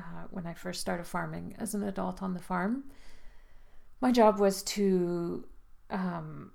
uh, 0.00 0.26
when 0.30 0.46
I 0.46 0.54
first 0.54 0.80
started 0.80 1.06
farming 1.06 1.54
as 1.58 1.74
an 1.74 1.82
adult 1.82 2.22
on 2.22 2.34
the 2.34 2.40
farm. 2.40 2.84
My 4.00 4.10
job 4.12 4.38
was 4.38 4.62
to 4.62 5.44
um, 5.90 6.52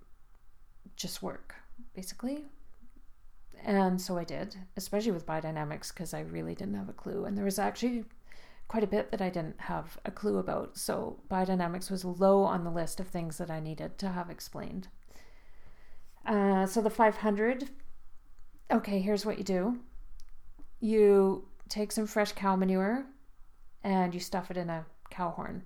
just 0.96 1.22
work, 1.22 1.56
basically. 1.94 2.46
And 3.64 4.02
so 4.02 4.18
I 4.18 4.24
did, 4.24 4.56
especially 4.78 5.12
with 5.12 5.26
biodynamics, 5.26 5.94
because 5.94 6.14
I 6.14 6.22
really 6.22 6.56
didn't 6.56 6.76
have 6.76 6.90
a 6.90 6.94
clue. 6.94 7.26
And 7.26 7.38
there 7.38 7.46
was 7.46 7.60
actually 7.60 8.06
quite 8.68 8.84
a 8.84 8.88
bit 8.88 9.12
that 9.12 9.22
I 9.22 9.30
didn't 9.30 9.62
have 9.62 9.98
a 10.06 10.12
clue 10.12 10.38
about. 10.38 10.78
So 10.78 11.20
biodynamics 11.30 11.92
was 11.92 12.04
low 12.04 12.44
on 12.44 12.64
the 12.64 12.72
list 12.72 13.00
of 13.00 13.08
things 13.08 13.38
that 13.38 13.52
I 13.52 13.60
needed 13.60 13.98
to 14.00 14.10
have 14.10 14.30
explained. 14.30 14.88
Uh, 16.26 16.66
so 16.66 16.82
the 16.82 16.90
500, 16.90 17.70
okay, 18.72 19.00
here's 19.00 19.26
what 19.26 19.38
you 19.38 19.44
do 19.44 19.80
you 20.82 21.48
take 21.70 21.92
some 21.92 22.06
fresh 22.06 22.34
cow 22.34 22.56
manure 22.56 23.06
and 23.86 24.14
you 24.16 24.20
stuff 24.20 24.50
it 24.50 24.58
in 24.58 24.70
a 24.70 24.84
cow 25.12 25.30
horn. 25.30 25.64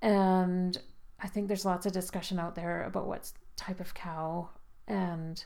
And 0.00 0.78
I 1.20 1.26
think 1.26 1.48
there's 1.48 1.64
lots 1.64 1.86
of 1.86 1.92
discussion 1.92 2.38
out 2.38 2.54
there 2.54 2.84
about 2.84 3.06
what 3.06 3.30
type 3.56 3.80
of 3.80 3.92
cow 3.92 4.48
and 4.88 5.44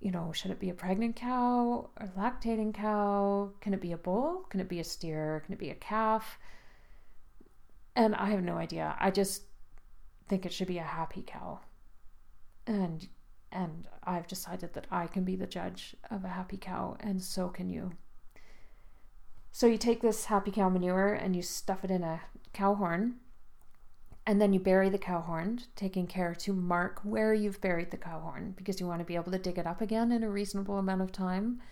you 0.00 0.10
know, 0.10 0.30
should 0.32 0.50
it 0.50 0.60
be 0.60 0.68
a 0.68 0.74
pregnant 0.74 1.16
cow 1.16 1.88
or 1.98 2.10
lactating 2.18 2.74
cow? 2.74 3.50
Can 3.60 3.72
it 3.72 3.80
be 3.80 3.92
a 3.92 3.96
bull? 3.96 4.44
Can 4.50 4.60
it 4.60 4.68
be 4.68 4.78
a 4.80 4.84
steer? 4.84 5.42
Can 5.44 5.54
it 5.54 5.58
be 5.58 5.70
a 5.70 5.74
calf? 5.74 6.38
And 7.94 8.14
I 8.14 8.26
have 8.30 8.42
no 8.42 8.56
idea. 8.56 8.94
I 9.00 9.10
just 9.10 9.44
think 10.28 10.44
it 10.44 10.52
should 10.52 10.68
be 10.68 10.78
a 10.78 10.82
happy 10.82 11.24
cow. 11.26 11.60
And 12.66 13.06
and 13.52 13.86
I've 14.04 14.26
decided 14.26 14.74
that 14.74 14.86
I 14.90 15.06
can 15.06 15.24
be 15.24 15.36
the 15.36 15.46
judge 15.46 15.96
of 16.10 16.24
a 16.24 16.28
happy 16.28 16.58
cow 16.58 16.96
and 17.00 17.22
so 17.22 17.48
can 17.48 17.70
you. 17.70 17.92
So 19.56 19.66
you 19.66 19.78
take 19.78 20.02
this 20.02 20.26
happy 20.26 20.50
cow 20.50 20.68
manure 20.68 21.14
and 21.14 21.34
you 21.34 21.40
stuff 21.40 21.82
it 21.82 21.90
in 21.90 22.02
a 22.04 22.20
cow 22.52 22.74
horn 22.74 23.14
And 24.26 24.38
then 24.38 24.52
you 24.52 24.60
bury 24.60 24.90
the 24.90 24.98
cow 24.98 25.22
horn, 25.22 25.60
taking 25.74 26.06
care 26.06 26.34
to 26.34 26.52
mark 26.52 27.00
where 27.04 27.32
you've 27.32 27.62
buried 27.62 27.90
the 27.90 27.96
cow 27.96 28.20
horn 28.20 28.52
because 28.54 28.80
you 28.80 28.86
want 28.86 29.00
to 29.00 29.06
be 29.06 29.14
able 29.14 29.32
to 29.32 29.38
dig 29.38 29.56
it 29.56 29.66
up 29.66 29.80
again 29.80 30.12
in 30.12 30.22
a 30.22 30.28
reasonable 30.28 30.76
amount 30.76 31.00
of 31.00 31.10
time. 31.10 31.62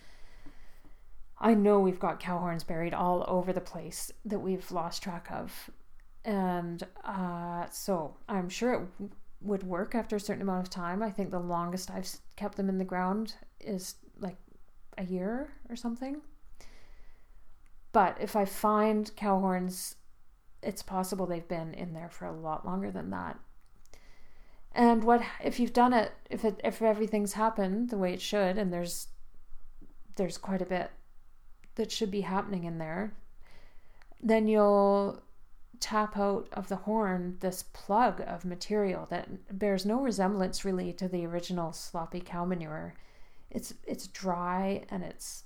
I 1.39 1.53
know 1.53 1.79
we've 1.79 1.99
got 1.99 2.19
cow 2.19 2.39
horns 2.39 2.63
buried 2.63 2.95
all 2.95 3.23
over 3.27 3.53
the 3.53 3.61
place 3.61 4.11
that 4.25 4.39
we've 4.39 4.71
lost 4.71 5.03
track 5.03 5.27
of. 5.31 5.69
And 6.23 6.81
uh, 7.03 7.67
so 7.69 8.17
I'm 8.27 8.49
sure 8.49 8.73
it 8.73 8.79
w- 8.97 9.11
would 9.41 9.61
work 9.61 9.93
after 9.93 10.15
a 10.15 10.19
certain 10.19 10.41
amount 10.41 10.63
of 10.65 10.71
time. 10.71 11.03
I 11.03 11.11
think 11.11 11.29
the 11.29 11.39
longest 11.39 11.91
I've 11.91 12.09
kept 12.35 12.57
them 12.57 12.67
in 12.67 12.79
the 12.79 12.83
ground 12.83 13.35
is 13.59 13.93
like 14.19 14.37
a 14.97 15.03
year 15.03 15.51
or 15.69 15.75
something. 15.75 16.21
But 17.95 18.17
if 18.19 18.35
I 18.35 18.43
find 18.43 19.09
cow 19.15 19.39
horns 19.39 19.95
it's 20.61 20.83
possible 20.83 21.25
they've 21.25 21.47
been 21.47 21.73
in 21.73 21.93
there 21.93 22.09
for 22.09 22.25
a 22.25 22.33
lot 22.33 22.65
longer 22.65 22.91
than 22.91 23.09
that. 23.11 23.39
And 24.73 25.05
what 25.05 25.21
if 25.41 25.61
you've 25.61 25.71
done 25.71 25.93
it 25.93 26.11
if 26.29 26.43
it 26.43 26.59
if 26.61 26.81
everything's 26.81 27.33
happened 27.33 27.91
the 27.91 27.97
way 27.97 28.11
it 28.13 28.19
should 28.19 28.57
and 28.57 28.73
there's 28.73 29.07
there's 30.17 30.37
quite 30.37 30.61
a 30.61 30.65
bit 30.65 30.91
that 31.75 31.89
should 31.89 32.11
be 32.11 32.19
happening 32.19 32.65
in 32.65 32.79
there, 32.79 33.13
then 34.21 34.49
you'll 34.49 35.21
tap 35.79 36.17
out 36.17 36.49
of 36.51 36.67
the 36.67 36.75
horn 36.75 37.37
this 37.39 37.63
plug 37.71 38.21
of 38.27 38.43
material 38.43 39.07
that 39.09 39.57
bears 39.57 39.85
no 39.85 40.01
resemblance 40.01 40.65
really 40.65 40.91
to 40.91 41.07
the 41.07 41.25
original 41.25 41.71
sloppy 41.71 42.19
cow 42.19 42.43
manure. 42.43 42.93
It's 43.49 43.73
it's 43.87 44.07
dry 44.07 44.83
and 44.89 45.01
it's 45.01 45.44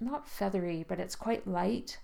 not 0.00 0.28
feathery, 0.28 0.84
but 0.86 1.00
it's 1.00 1.16
quite 1.16 1.46
light 1.46 1.98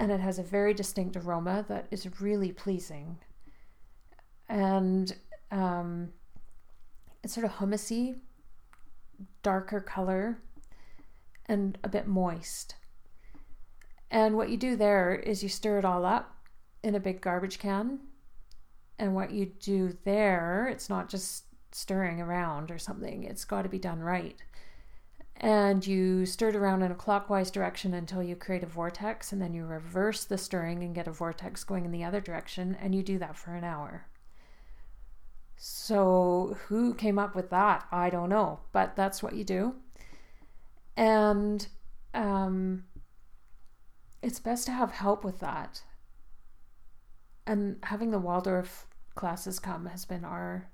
and 0.00 0.10
it 0.10 0.20
has 0.20 0.38
a 0.38 0.42
very 0.42 0.72
distinct 0.72 1.14
aroma 1.14 1.62
that 1.68 1.86
is 1.90 2.08
really 2.20 2.52
pleasing. 2.52 3.18
And 4.48 5.14
um, 5.50 6.08
it's 7.22 7.34
sort 7.34 7.44
of 7.44 7.52
hummusy, 7.52 8.16
darker 9.42 9.78
color, 9.78 10.40
and 11.44 11.76
a 11.84 11.88
bit 11.90 12.06
moist. 12.06 12.76
And 14.10 14.36
what 14.36 14.48
you 14.48 14.56
do 14.56 14.74
there 14.74 15.14
is 15.14 15.42
you 15.42 15.50
stir 15.50 15.78
it 15.78 15.84
all 15.84 16.06
up 16.06 16.34
in 16.82 16.94
a 16.94 17.00
big 17.00 17.20
garbage 17.20 17.58
can. 17.58 18.00
And 18.98 19.14
what 19.14 19.32
you 19.32 19.52
do 19.60 19.98
there, 20.04 20.66
it's 20.72 20.88
not 20.88 21.10
just 21.10 21.44
stirring 21.72 22.22
around 22.22 22.70
or 22.70 22.78
something, 22.78 23.24
it's 23.24 23.44
got 23.44 23.62
to 23.62 23.68
be 23.68 23.78
done 23.78 24.00
right 24.00 24.36
and 25.42 25.86
you 25.86 26.26
stir 26.26 26.50
it 26.50 26.56
around 26.56 26.82
in 26.82 26.92
a 26.92 26.94
clockwise 26.94 27.50
direction 27.50 27.94
until 27.94 28.22
you 28.22 28.36
create 28.36 28.62
a 28.62 28.66
vortex 28.66 29.32
and 29.32 29.40
then 29.40 29.54
you 29.54 29.64
reverse 29.64 30.24
the 30.24 30.36
stirring 30.36 30.82
and 30.82 30.94
get 30.94 31.08
a 31.08 31.12
vortex 31.12 31.64
going 31.64 31.86
in 31.86 31.90
the 31.90 32.04
other 32.04 32.20
direction 32.20 32.76
and 32.78 32.94
you 32.94 33.02
do 33.02 33.18
that 33.18 33.34
for 33.34 33.54
an 33.54 33.64
hour. 33.64 34.06
So 35.56 36.58
who 36.66 36.94
came 36.94 37.18
up 37.18 37.34
with 37.34 37.48
that? 37.50 37.86
I 37.90 38.10
don't 38.10 38.28
know 38.28 38.60
but 38.72 38.96
that's 38.96 39.22
what 39.22 39.34
you 39.34 39.44
do. 39.44 39.76
And 40.94 41.66
um, 42.12 42.84
it's 44.22 44.40
best 44.40 44.66
to 44.66 44.72
have 44.72 44.90
help 44.90 45.24
with 45.24 45.40
that. 45.40 45.82
And 47.46 47.78
having 47.84 48.10
the 48.10 48.18
waldorf 48.18 48.86
classes 49.14 49.58
come 49.58 49.86
has 49.86 50.04
been 50.04 50.24
our 50.24 50.68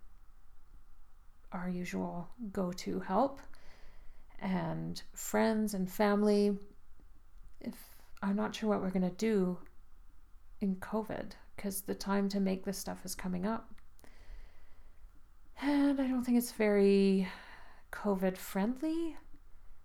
our 1.52 1.68
usual 1.68 2.28
go-to 2.52 2.99
help 2.99 3.38
and 4.40 5.02
friends 5.14 5.75
and 5.75 5.90
family. 5.90 6.57
If 7.61 7.75
I'm 8.23 8.37
not 8.37 8.55
sure 8.55 8.69
what 8.69 8.81
we're 8.81 8.90
going 8.90 9.11
to 9.11 9.16
do 9.16 9.59
in 10.61 10.76
COVID 10.76 11.33
because 11.55 11.83
the 11.83 11.95
time 11.95 12.28
to 12.31 12.40
make 12.40 12.64
this 12.64 12.78
stuff 12.78 13.05
is 13.05 13.14
coming 13.14 13.47
up. 13.47 13.73
And 15.62 16.00
I 16.00 16.07
don't 16.07 16.23
think 16.23 16.38
it's 16.38 16.52
very 16.52 17.26
COVID 17.93 18.37
friendly 18.37 19.16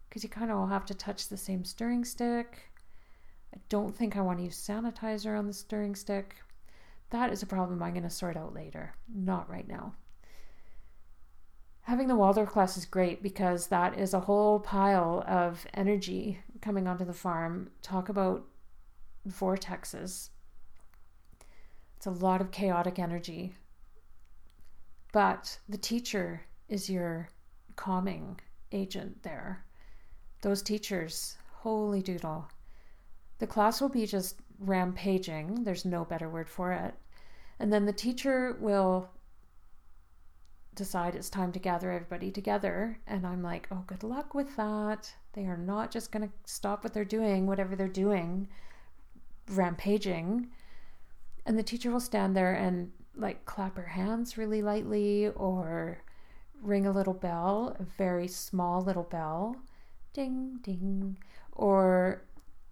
because 0.10 0.24
you 0.24 0.30
kind 0.30 0.52
of 0.52 0.58
all 0.58 0.68
have 0.68 0.86
to 0.88 0.94
touch 0.94 1.28
the 1.28 1.38
same 1.38 1.64
stirring 1.64 2.04
stick. 2.04 2.72
I 3.56 3.60
don't 3.70 3.96
think 3.96 4.16
I 4.16 4.22
want 4.22 4.40
to 4.40 4.46
use 4.46 4.58
sanitizer 4.58 5.38
on 5.38 5.48
the 5.48 5.54
stirring 5.54 5.96
stick. 5.96 6.36
That 7.10 7.32
is 7.32 7.44
a 7.44 7.48
problem 7.48 7.82
I'm 7.82 7.94
going 7.94 8.04
to 8.04 8.10
sort 8.10 8.38
out 8.38 8.54
later, 8.54 8.94
not 9.14 9.50
right 9.50 9.68
now 9.68 9.94
having 11.84 12.08
the 12.08 12.16
Waldorf 12.16 12.50
class 12.50 12.78
is 12.78 12.86
great 12.86 13.24
because 13.24 13.68
that 13.68 13.98
is 13.98 14.14
a 14.14 14.20
whole 14.20 14.60
pile 14.60 15.24
of 15.28 15.66
energy 15.74 16.40
coming 16.62 16.88
onto 16.88 17.06
the 17.06 17.14
farm. 17.14 17.70
Talk 17.82 18.10
about 18.10 18.46
vortexes. 19.28 20.30
It's 21.98 22.06
a 22.06 22.12
lot 22.12 22.42
of 22.42 22.52
chaotic 22.52 23.00
energy. 23.00 23.54
But 25.12 25.60
the 25.68 25.78
teacher 25.78 26.42
is 26.70 26.90
your 26.90 27.30
calming 27.76 28.40
agent 28.72 29.24
there. 29.24 29.66
Those 30.42 30.62
teachers, 30.62 31.38
holy 31.52 32.02
doodle. 32.02 32.48
The 33.40 33.48
class 33.48 33.82
will 33.82 33.90
be 33.90 34.06
just 34.06 34.38
rampaging, 34.60 35.64
there's 35.64 35.86
no 35.86 36.06
better 36.06 36.30
word 36.30 36.48
for 36.48 36.72
it. 36.72 36.94
And 37.60 37.72
then 37.72 37.86
the 37.86 37.94
teacher 37.94 38.56
will 38.60 39.10
decide 40.76 41.16
it's 41.16 41.30
time 41.30 41.52
to 41.52 41.60
gather 41.60 41.92
everybody 41.92 42.32
together. 42.32 43.00
And 43.08 43.26
I'm 43.26 43.44
like, 43.44 43.68
oh, 43.72 43.84
good 43.88 44.04
luck 44.04 44.34
with 44.34 44.56
that. 44.56 45.14
They 45.34 45.46
are 45.46 45.58
not 45.58 45.92
just 45.92 46.12
going 46.12 46.28
to 46.28 46.34
stop 46.46 46.84
what 46.84 46.94
they're 46.94 47.06
doing, 47.06 47.46
whatever 47.46 47.76
they're 47.76 47.88
doing, 47.88 48.48
rampaging. 49.50 50.48
And 51.46 51.58
the 51.58 51.64
teacher 51.64 51.92
will 51.92 52.00
stand 52.00 52.36
there 52.36 52.54
and 52.54 52.92
like 53.16 53.46
clap 53.46 53.76
her 53.76 53.86
hands 53.86 54.38
really 54.38 54.62
lightly 54.62 55.28
or 55.30 56.02
ring 56.62 56.86
a 56.86 56.92
little 56.92 57.14
bell, 57.14 57.76
a 57.80 57.84
very 57.84 58.28
small 58.28 58.82
little 58.82 59.04
bell, 59.04 59.56
ding, 60.14 60.60
ding, 60.62 61.18
or 61.54 62.24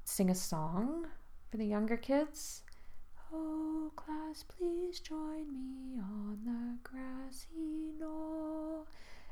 sing 0.05 0.29
a 0.29 0.35
song 0.35 1.07
for 1.49 1.57
the 1.57 1.65
younger 1.65 1.97
kids. 1.97 2.63
Oh, 3.31 3.91
class, 3.95 4.43
please 4.43 4.99
join 4.99 5.53
me 5.53 5.99
on 5.99 6.39
the 6.45 6.77
grassy 6.83 7.93
knoll. 7.99 8.87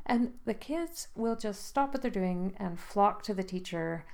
And 0.05 0.33
the 0.45 0.53
kids 0.53 1.07
will 1.15 1.36
just 1.36 1.65
stop 1.65 1.93
what 1.93 2.01
they're 2.01 2.12
doing 2.12 2.53
and 2.57 2.79
flock 2.79 3.23
to 3.23 3.33
the 3.33 3.43
teacher. 3.43 4.05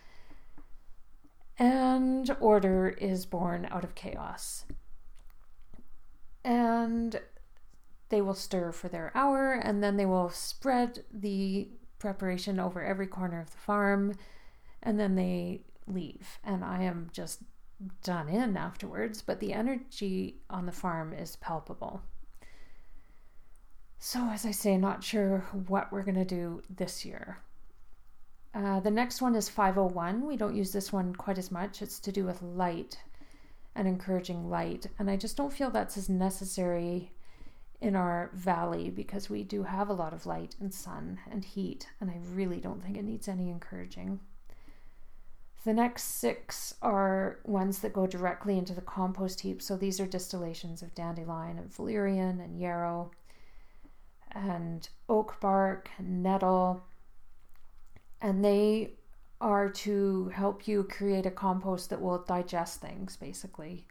And 1.59 2.35
order 2.39 2.89
is 2.89 3.25
born 3.25 3.67
out 3.69 3.83
of 3.83 3.93
chaos. 3.93 4.65
And 6.43 7.19
they 8.09 8.21
will 8.21 8.33
stir 8.33 8.71
for 8.71 8.87
their 8.87 9.11
hour 9.15 9.53
and 9.53 9.83
then 9.83 9.97
they 9.97 10.05
will 10.05 10.29
spread 10.29 11.03
the 11.11 11.69
preparation 11.99 12.59
over 12.59 12.83
every 12.83 13.07
corner 13.07 13.39
of 13.41 13.51
the 13.51 13.57
farm 13.57 14.13
and 14.81 14.99
then 14.99 15.15
they 15.15 15.61
leave. 15.87 16.39
And 16.43 16.63
I 16.63 16.83
am 16.83 17.09
just 17.11 17.41
done 18.03 18.29
in 18.29 18.57
afterwards, 18.57 19.21
but 19.21 19.39
the 19.39 19.53
energy 19.53 20.37
on 20.49 20.65
the 20.65 20.71
farm 20.71 21.13
is 21.13 21.35
palpable. 21.37 22.01
So, 23.99 24.29
as 24.29 24.45
I 24.45 24.51
say, 24.51 24.77
not 24.77 25.03
sure 25.03 25.45
what 25.67 25.91
we're 25.91 26.03
going 26.03 26.15
to 26.15 26.25
do 26.25 26.61
this 26.69 27.05
year. 27.05 27.37
Uh, 28.53 28.79
the 28.81 28.91
next 28.91 29.21
one 29.21 29.35
is 29.35 29.49
501. 29.49 30.27
We 30.27 30.37
don't 30.37 30.55
use 30.55 30.71
this 30.71 30.93
one 30.93 31.15
quite 31.15 31.37
as 31.37 31.51
much. 31.51 31.81
It's 31.81 31.99
to 32.01 32.11
do 32.11 32.25
with 32.25 32.41
light 32.41 32.97
and 33.75 33.87
encouraging 33.87 34.49
light. 34.49 34.87
And 34.99 35.09
I 35.09 35.15
just 35.15 35.37
don't 35.37 35.53
feel 35.53 35.71
that's 35.71 35.97
as 35.97 36.09
necessary 36.09 37.11
in 37.81 37.95
our 37.95 38.29
valley 38.33 38.89
because 38.89 39.29
we 39.29 39.43
do 39.43 39.63
have 39.63 39.89
a 39.89 39.93
lot 39.93 40.13
of 40.13 40.25
light 40.25 40.55
and 40.59 40.73
sun 40.73 41.19
and 41.31 41.43
heat. 41.43 41.87
And 41.99 42.11
I 42.11 42.19
really 42.33 42.59
don't 42.59 42.83
think 42.83 42.97
it 42.97 43.03
needs 43.03 43.27
any 43.27 43.49
encouraging. 43.49 44.19
The 45.63 45.73
next 45.73 46.03
six 46.03 46.75
are 46.81 47.39
ones 47.45 47.79
that 47.79 47.93
go 47.93 48.05
directly 48.05 48.57
into 48.57 48.73
the 48.73 48.81
compost 48.81 49.41
heap. 49.41 49.61
So 49.61 49.77
these 49.77 49.99
are 50.01 50.05
distillations 50.05 50.81
of 50.81 50.93
dandelion 50.93 51.57
and 51.57 51.73
valerian 51.73 52.41
and 52.41 52.59
yarrow 52.59 53.11
and 54.31 54.87
oak 55.07 55.39
bark 55.39 55.89
and 55.97 56.21
nettle. 56.21 56.83
And 58.21 58.43
they 58.43 58.95
are 59.39 59.69
to 59.69 60.29
help 60.29 60.67
you 60.67 60.83
create 60.83 61.25
a 61.25 61.31
compost 61.31 61.89
that 61.89 62.01
will 62.01 62.23
digest 62.23 62.81
things, 62.81 63.15
basically. 63.15 63.87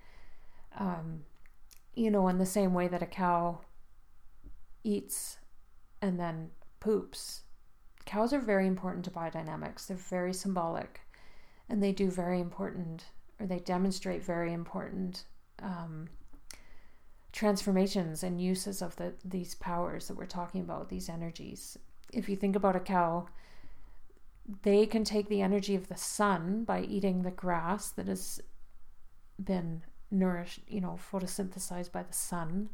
Um, 0.78 1.24
you 1.94 2.10
know, 2.10 2.28
in 2.28 2.38
the 2.38 2.46
same 2.46 2.74
way 2.74 2.88
that 2.88 3.02
a 3.02 3.06
cow 3.06 3.60
eats 4.84 5.38
and 6.02 6.20
then 6.20 6.50
poops. 6.80 7.42
Cows 8.04 8.32
are 8.32 8.40
very 8.40 8.66
important 8.66 9.04
to 9.06 9.10
biodynamics, 9.10 9.86
they're 9.86 9.96
very 9.96 10.34
symbolic 10.34 11.00
and 11.68 11.82
they 11.82 11.92
do 11.92 12.10
very 12.10 12.40
important 12.40 13.06
or 13.40 13.46
they 13.46 13.58
demonstrate 13.58 14.22
very 14.22 14.52
important 14.52 15.24
um, 15.62 16.08
transformations 17.32 18.22
and 18.22 18.40
uses 18.40 18.82
of 18.82 18.96
the 18.96 19.12
these 19.24 19.54
powers 19.54 20.08
that 20.08 20.16
we're 20.16 20.26
talking 20.26 20.60
about 20.60 20.88
these 20.88 21.08
energies 21.08 21.78
if 22.12 22.28
you 22.28 22.36
think 22.36 22.56
about 22.56 22.76
a 22.76 22.80
cow 22.80 23.26
they 24.62 24.86
can 24.86 25.04
take 25.04 25.28
the 25.28 25.40
energy 25.40 25.74
of 25.74 25.88
the 25.88 25.96
sun 25.96 26.64
by 26.64 26.82
eating 26.82 27.22
the 27.22 27.30
grass 27.30 27.90
that 27.90 28.08
has 28.08 28.40
been 29.42 29.82
nourished, 30.10 30.60
you 30.68 30.80
know, 30.80 30.98
photosynthesized 31.10 31.92
by 31.92 32.02
the 32.02 32.12
sun. 32.12 32.68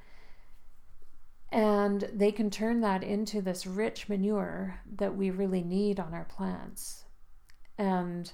And 1.51 2.09
they 2.13 2.33
can 2.33 2.51
turn 2.51 2.81
that 2.81 3.03
into 3.03 3.41
this 3.41 3.67
rich 3.67 4.09
manure 4.09 4.81
that 4.97 5.17
we 5.17 5.31
really 5.31 5.63
need 5.63 5.99
on 5.99 6.13
our 6.13 6.25
plants. 6.25 7.05
And 7.79 8.31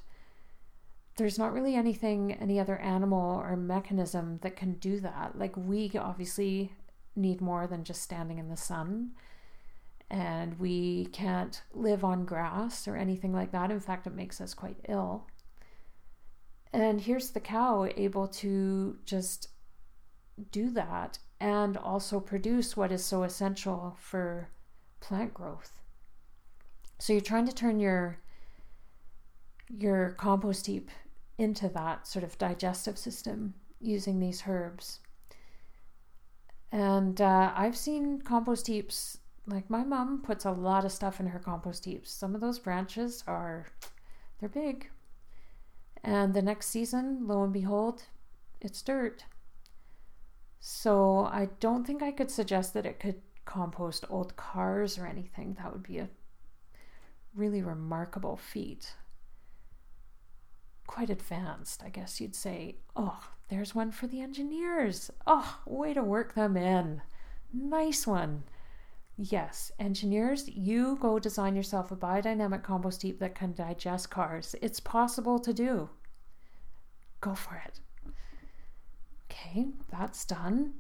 there's 1.17 1.39
not 1.39 1.53
really 1.53 1.75
anything, 1.75 2.33
any 2.33 2.59
other 2.59 2.77
animal 2.79 3.39
or 3.39 3.57
mechanism 3.57 4.39
that 4.43 4.57
can 4.57 4.75
do 4.75 5.01
that. 5.01 5.39
Like, 5.39 5.57
we 5.57 5.93
obviously 5.97 6.73
need 7.17 7.41
more 7.41 7.67
than 7.67 7.85
just 7.85 8.03
standing 8.03 8.39
in 8.39 8.49
the 8.49 8.57
sun. 8.57 9.13
And 10.11 10.59
we 10.59 11.07
can't 11.07 11.63
live 11.73 12.05
on 12.05 12.25
grass 12.25 12.87
or 12.87 12.97
anything 12.97 13.33
like 13.33 13.53
that. 13.53 13.71
In 13.71 13.81
fact, 13.81 14.07
it 14.07 14.15
makes 14.15 14.41
us 14.41 14.55
quite 14.55 14.77
ill. 14.89 15.27
And 16.73 17.01
here's 17.01 17.31
the 17.31 17.41
cow 17.41 17.89
able 17.97 18.27
to 18.29 18.99
just 19.05 19.49
do 20.51 20.71
that 20.71 21.19
and 21.41 21.77
also 21.77 22.19
produce 22.19 22.77
what 22.77 22.91
is 22.91 23.05
so 23.05 23.23
essential 23.23 23.97
for 24.01 24.49
plant 25.01 25.33
growth. 25.33 25.73
So 26.99 27.13
you're 27.13 27.23
trying 27.23 27.47
to 27.47 27.55
turn 27.55 27.79
your 27.79 28.19
your 29.69 30.11
compost 30.19 30.67
heap 30.67 30.91
into 31.39 31.69
that 31.69 32.07
sort 32.07 32.25
of 32.25 32.39
digestive 32.39 32.99
system 32.99 33.55
using 33.81 34.21
these 34.21 34.45
herbs. 34.47 35.01
And 36.73 37.21
uh, 37.21 37.53
I've 37.55 37.77
seen 37.77 38.21
compost 38.21 38.67
heaps, 38.67 39.19
like 39.47 39.71
my 39.71 39.85
mom 39.85 40.23
puts 40.23 40.45
a 40.45 40.51
lot 40.51 40.85
of 40.85 40.93
stuff 40.93 41.21
in 41.21 41.27
her 41.27 41.39
compost 41.39 41.85
heaps. 41.85 42.11
Some 42.11 42.35
of 42.35 42.41
those 42.41 42.59
branches 42.59 43.23
are, 43.27 43.67
they're 44.41 44.49
big. 44.49 44.91
And 46.03 46.35
the 46.35 46.43
next 46.43 46.67
season, 46.67 47.27
lo 47.27 47.45
and 47.45 47.53
behold, 47.53 48.03
it's 48.61 48.83
dirt. 48.83 49.25
So 50.61 51.29
I 51.31 51.51
don't 51.61 51.87
think 51.87 52.03
I 52.03 52.11
could 52.11 52.31
suggest 52.31 52.75
that 52.75 52.87
it 52.87 52.99
could 52.99 53.21
compost 53.45 54.05
old 54.09 54.35
cars 54.37 54.99
or 54.99 55.07
anything. 55.07 55.57
That 55.59 55.73
would 55.73 55.83
be 55.83 55.99
a 55.99 56.09
really 57.35 57.63
remarkable 57.63 58.37
feat. 58.37 58.95
Quite 60.87 61.11
advanced, 61.11 61.83
I 61.85 61.89
guess 61.89 62.21
you'd 62.21 62.35
say. 62.35 62.77
Oh, 62.95 63.19
there's 63.49 63.75
one 63.75 63.91
for 63.91 64.07
the 64.07 64.21
engineers. 64.21 65.11
Oh, 65.27 65.59
way 65.67 65.95
to 65.95 66.03
work 66.03 66.35
them 66.35 66.57
in. 66.57 67.03
Nice 67.53 68.07
one. 68.07 68.45
Yes, 69.17 69.71
engineers, 69.79 70.49
you 70.49 70.99
go 71.01 71.21
design 71.21 71.55
yourself 71.55 71.93
a 71.93 71.97
biodynamic 71.97 72.65
compost 72.65 73.03
heap 73.03 73.21
that 73.21 73.37
can 73.37 73.53
digest 73.55 74.11
cars. 74.11 74.57
It's 74.61 74.81
possible 74.81 75.39
to 75.39 75.53
do. 75.53 75.89
Go 77.21 77.35
for 77.35 77.63
it. 77.65 77.81
Okay, 79.31 79.69
that's 79.91 80.25
done. 80.25 80.75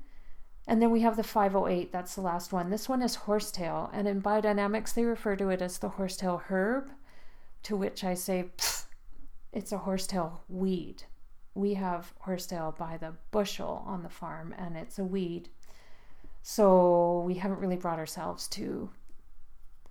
And 0.67 0.83
then 0.83 0.90
we 0.90 1.03
have 1.03 1.17
the 1.17 1.23
508, 1.23 1.93
that's 1.93 2.14
the 2.14 2.23
last 2.23 2.53
one. 2.53 2.71
This 2.71 2.88
one 2.88 3.03
is 3.03 3.14
horsetail, 3.14 3.90
and 3.93 4.09
in 4.09 4.21
biodynamics, 4.21 4.95
they 4.95 5.05
refer 5.05 5.37
to 5.37 5.51
it 5.51 5.62
as 5.62 5.79
the 5.79 5.90
horsetail 5.90 6.43
herb, 6.49 6.90
to 7.64 7.77
which 7.77 8.03
I 8.03 8.14
say, 8.14 8.47
it's 9.55 9.73
a 9.73 9.79
horsetail 9.79 10.43
weed. 10.49 11.05
We 11.55 11.75
have 11.75 12.12
horsetail 12.19 12.75
by 12.77 12.97
the 12.97 13.14
bushel 13.31 13.85
on 13.87 14.03
the 14.03 14.09
farm, 14.09 14.53
and 14.59 14.77
it's 14.77 14.99
a 14.99 15.05
weed. 15.05 15.49
So 16.43 17.23
we 17.25 17.35
haven't 17.35 17.61
really 17.61 17.77
brought 17.77 18.01
ourselves 18.01 18.49
to 18.49 18.90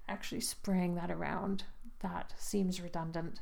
actually 0.09 0.41
spraying 0.41 0.95
that 0.95 1.09
around. 1.09 1.63
That 2.01 2.33
seems 2.37 2.81
redundant. 2.81 3.39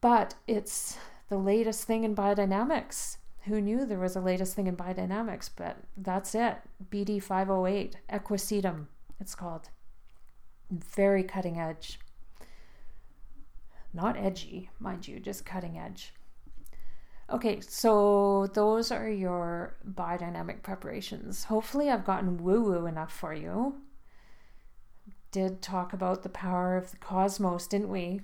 But 0.00 0.34
it's 0.48 0.98
the 1.28 1.38
latest 1.38 1.84
thing 1.84 2.02
in 2.02 2.16
biodynamics. 2.16 3.18
Who 3.42 3.60
knew 3.60 3.86
there 3.86 4.00
was 4.00 4.16
a 4.16 4.20
latest 4.20 4.56
thing 4.56 4.66
in 4.66 4.76
biodynamics? 4.76 5.50
But 5.54 5.76
that's 5.96 6.34
it. 6.34 6.56
BD 6.90 7.22
508, 7.22 7.96
Equisetum, 8.12 8.86
it's 9.20 9.36
called. 9.36 9.70
Very 10.70 11.22
cutting 11.22 11.58
edge. 11.58 12.00
Not 13.98 14.16
edgy, 14.16 14.70
mind 14.78 15.08
you, 15.08 15.18
just 15.18 15.44
cutting 15.44 15.76
edge. 15.76 16.14
Okay, 17.28 17.58
so 17.60 18.46
those 18.54 18.92
are 18.92 19.08
your 19.08 19.74
biodynamic 19.92 20.62
preparations. 20.62 21.42
Hopefully, 21.42 21.90
I've 21.90 22.04
gotten 22.04 22.40
woo 22.44 22.62
woo 22.62 22.86
enough 22.86 23.12
for 23.12 23.34
you. 23.34 23.82
Did 25.32 25.60
talk 25.60 25.92
about 25.92 26.22
the 26.22 26.28
power 26.28 26.76
of 26.76 26.92
the 26.92 26.96
cosmos, 26.98 27.66
didn't 27.66 27.88
we? 27.88 28.20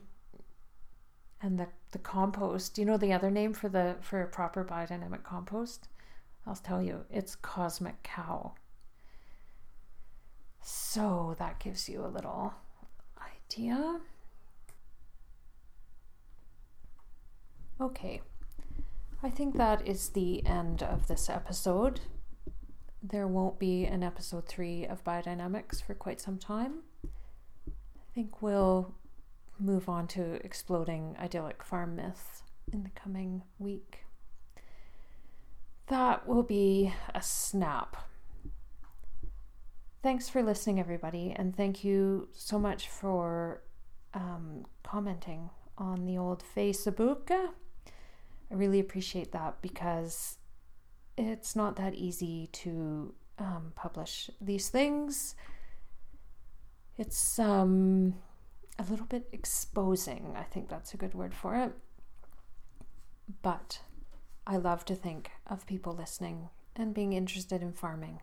And 1.43 1.59
the, 1.59 1.67
the 1.91 1.99
compost. 1.99 2.77
Do 2.77 2.81
you 2.81 2.87
know 2.87 2.97
the 2.97 3.13
other 3.13 3.33
name 3.33 3.53
for 3.53 3.69
the 3.69 3.97
for 4.01 4.23
a 4.23 4.29
proper 4.29 4.65
biodynamic 4.65 5.25
compost? 5.25 5.89
I'll 6.47 6.55
tell 6.55 6.81
you, 6.81 7.05
it's 7.11 7.35
cosmic 7.35 8.01
cow. 8.05 8.55
So 10.63 11.35
that 11.41 11.59
gives 11.59 11.89
you 11.89 12.05
a 12.05 12.15
little 12.15 12.55
idea. 13.21 13.99
Okay. 17.81 18.23
I 19.23 19.31
think 19.31 19.57
that 19.57 19.87
is 19.87 20.11
the 20.11 20.45
end 20.47 20.83
of 20.83 21.09
this 21.09 21.29
episode. 21.29 22.01
There 23.03 23.27
won't 23.27 23.59
be 23.59 23.85
an 23.85 24.03
episode 24.03 24.47
three 24.47 24.87
of 24.87 25.05
biodynamics 25.05 25.83
for 25.83 25.95
quite 25.95 26.21
some 26.21 26.39
time. 26.39 26.81
I 27.67 28.15
think 28.15 28.43
we'll 28.43 28.95
move 29.59 29.89
on 29.89 30.07
to 30.09 30.35
exploding 30.45 31.17
idyllic 31.19 31.63
farm 31.63 31.97
myths 31.97 32.43
in 32.73 32.83
the 32.83 32.91
coming 32.91 33.43
week. 33.59 34.05
That 35.89 36.27
will 36.27 36.43
be 36.43 36.93
a 37.15 37.23
snap. 37.23 37.97
Thanks 40.03 40.29
for 40.29 40.43
listening, 40.43 40.79
everybody, 40.79 41.33
and 41.35 41.57
thank 41.57 41.83
you 41.83 42.29
so 42.33 42.59
much 42.59 42.89
for 42.89 43.63
um, 44.13 44.65
commenting 44.83 45.51
on 45.79 46.05
the 46.05 46.19
old 46.19 46.43
Facebook. 46.57 47.31
I 48.51 48.55
really 48.55 48.81
appreciate 48.81 49.33
that 49.33 49.61
because 49.63 50.39
it's 51.17 51.55
not 51.55 51.77
that 51.77 51.95
easy 51.95 52.49
to 52.53 53.15
um, 53.39 53.73
publish 53.75 54.31
these 54.41 54.69
things. 54.69 55.35
It's 56.97 57.39
um, 57.39 58.15
a 58.79 58.85
little 58.85 59.07
bit 59.07 59.29
exposing. 59.33 60.35
I 60.37 60.43
think 60.43 60.69
that's 60.69 60.95
a 60.95 60.97
good 60.97 61.15
word 61.15 61.35
for 61.35 61.57
it. 61.57 61.73
But 63.43 63.81
I 64.47 64.57
love 64.57 64.85
to 64.87 64.95
think 64.95 65.31
of 65.47 65.67
people 65.67 65.95
listening 65.95 66.51
and 66.77 66.95
being 66.95 67.13
interested 67.13 67.63
in 67.63 67.73
farming. 67.73 68.21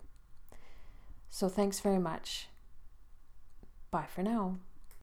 So 1.29 1.49
thanks 1.49 1.79
very 1.79 1.99
much. 1.99 2.47
Bye 3.89 4.07
for 4.13 4.21
now. 4.23 4.57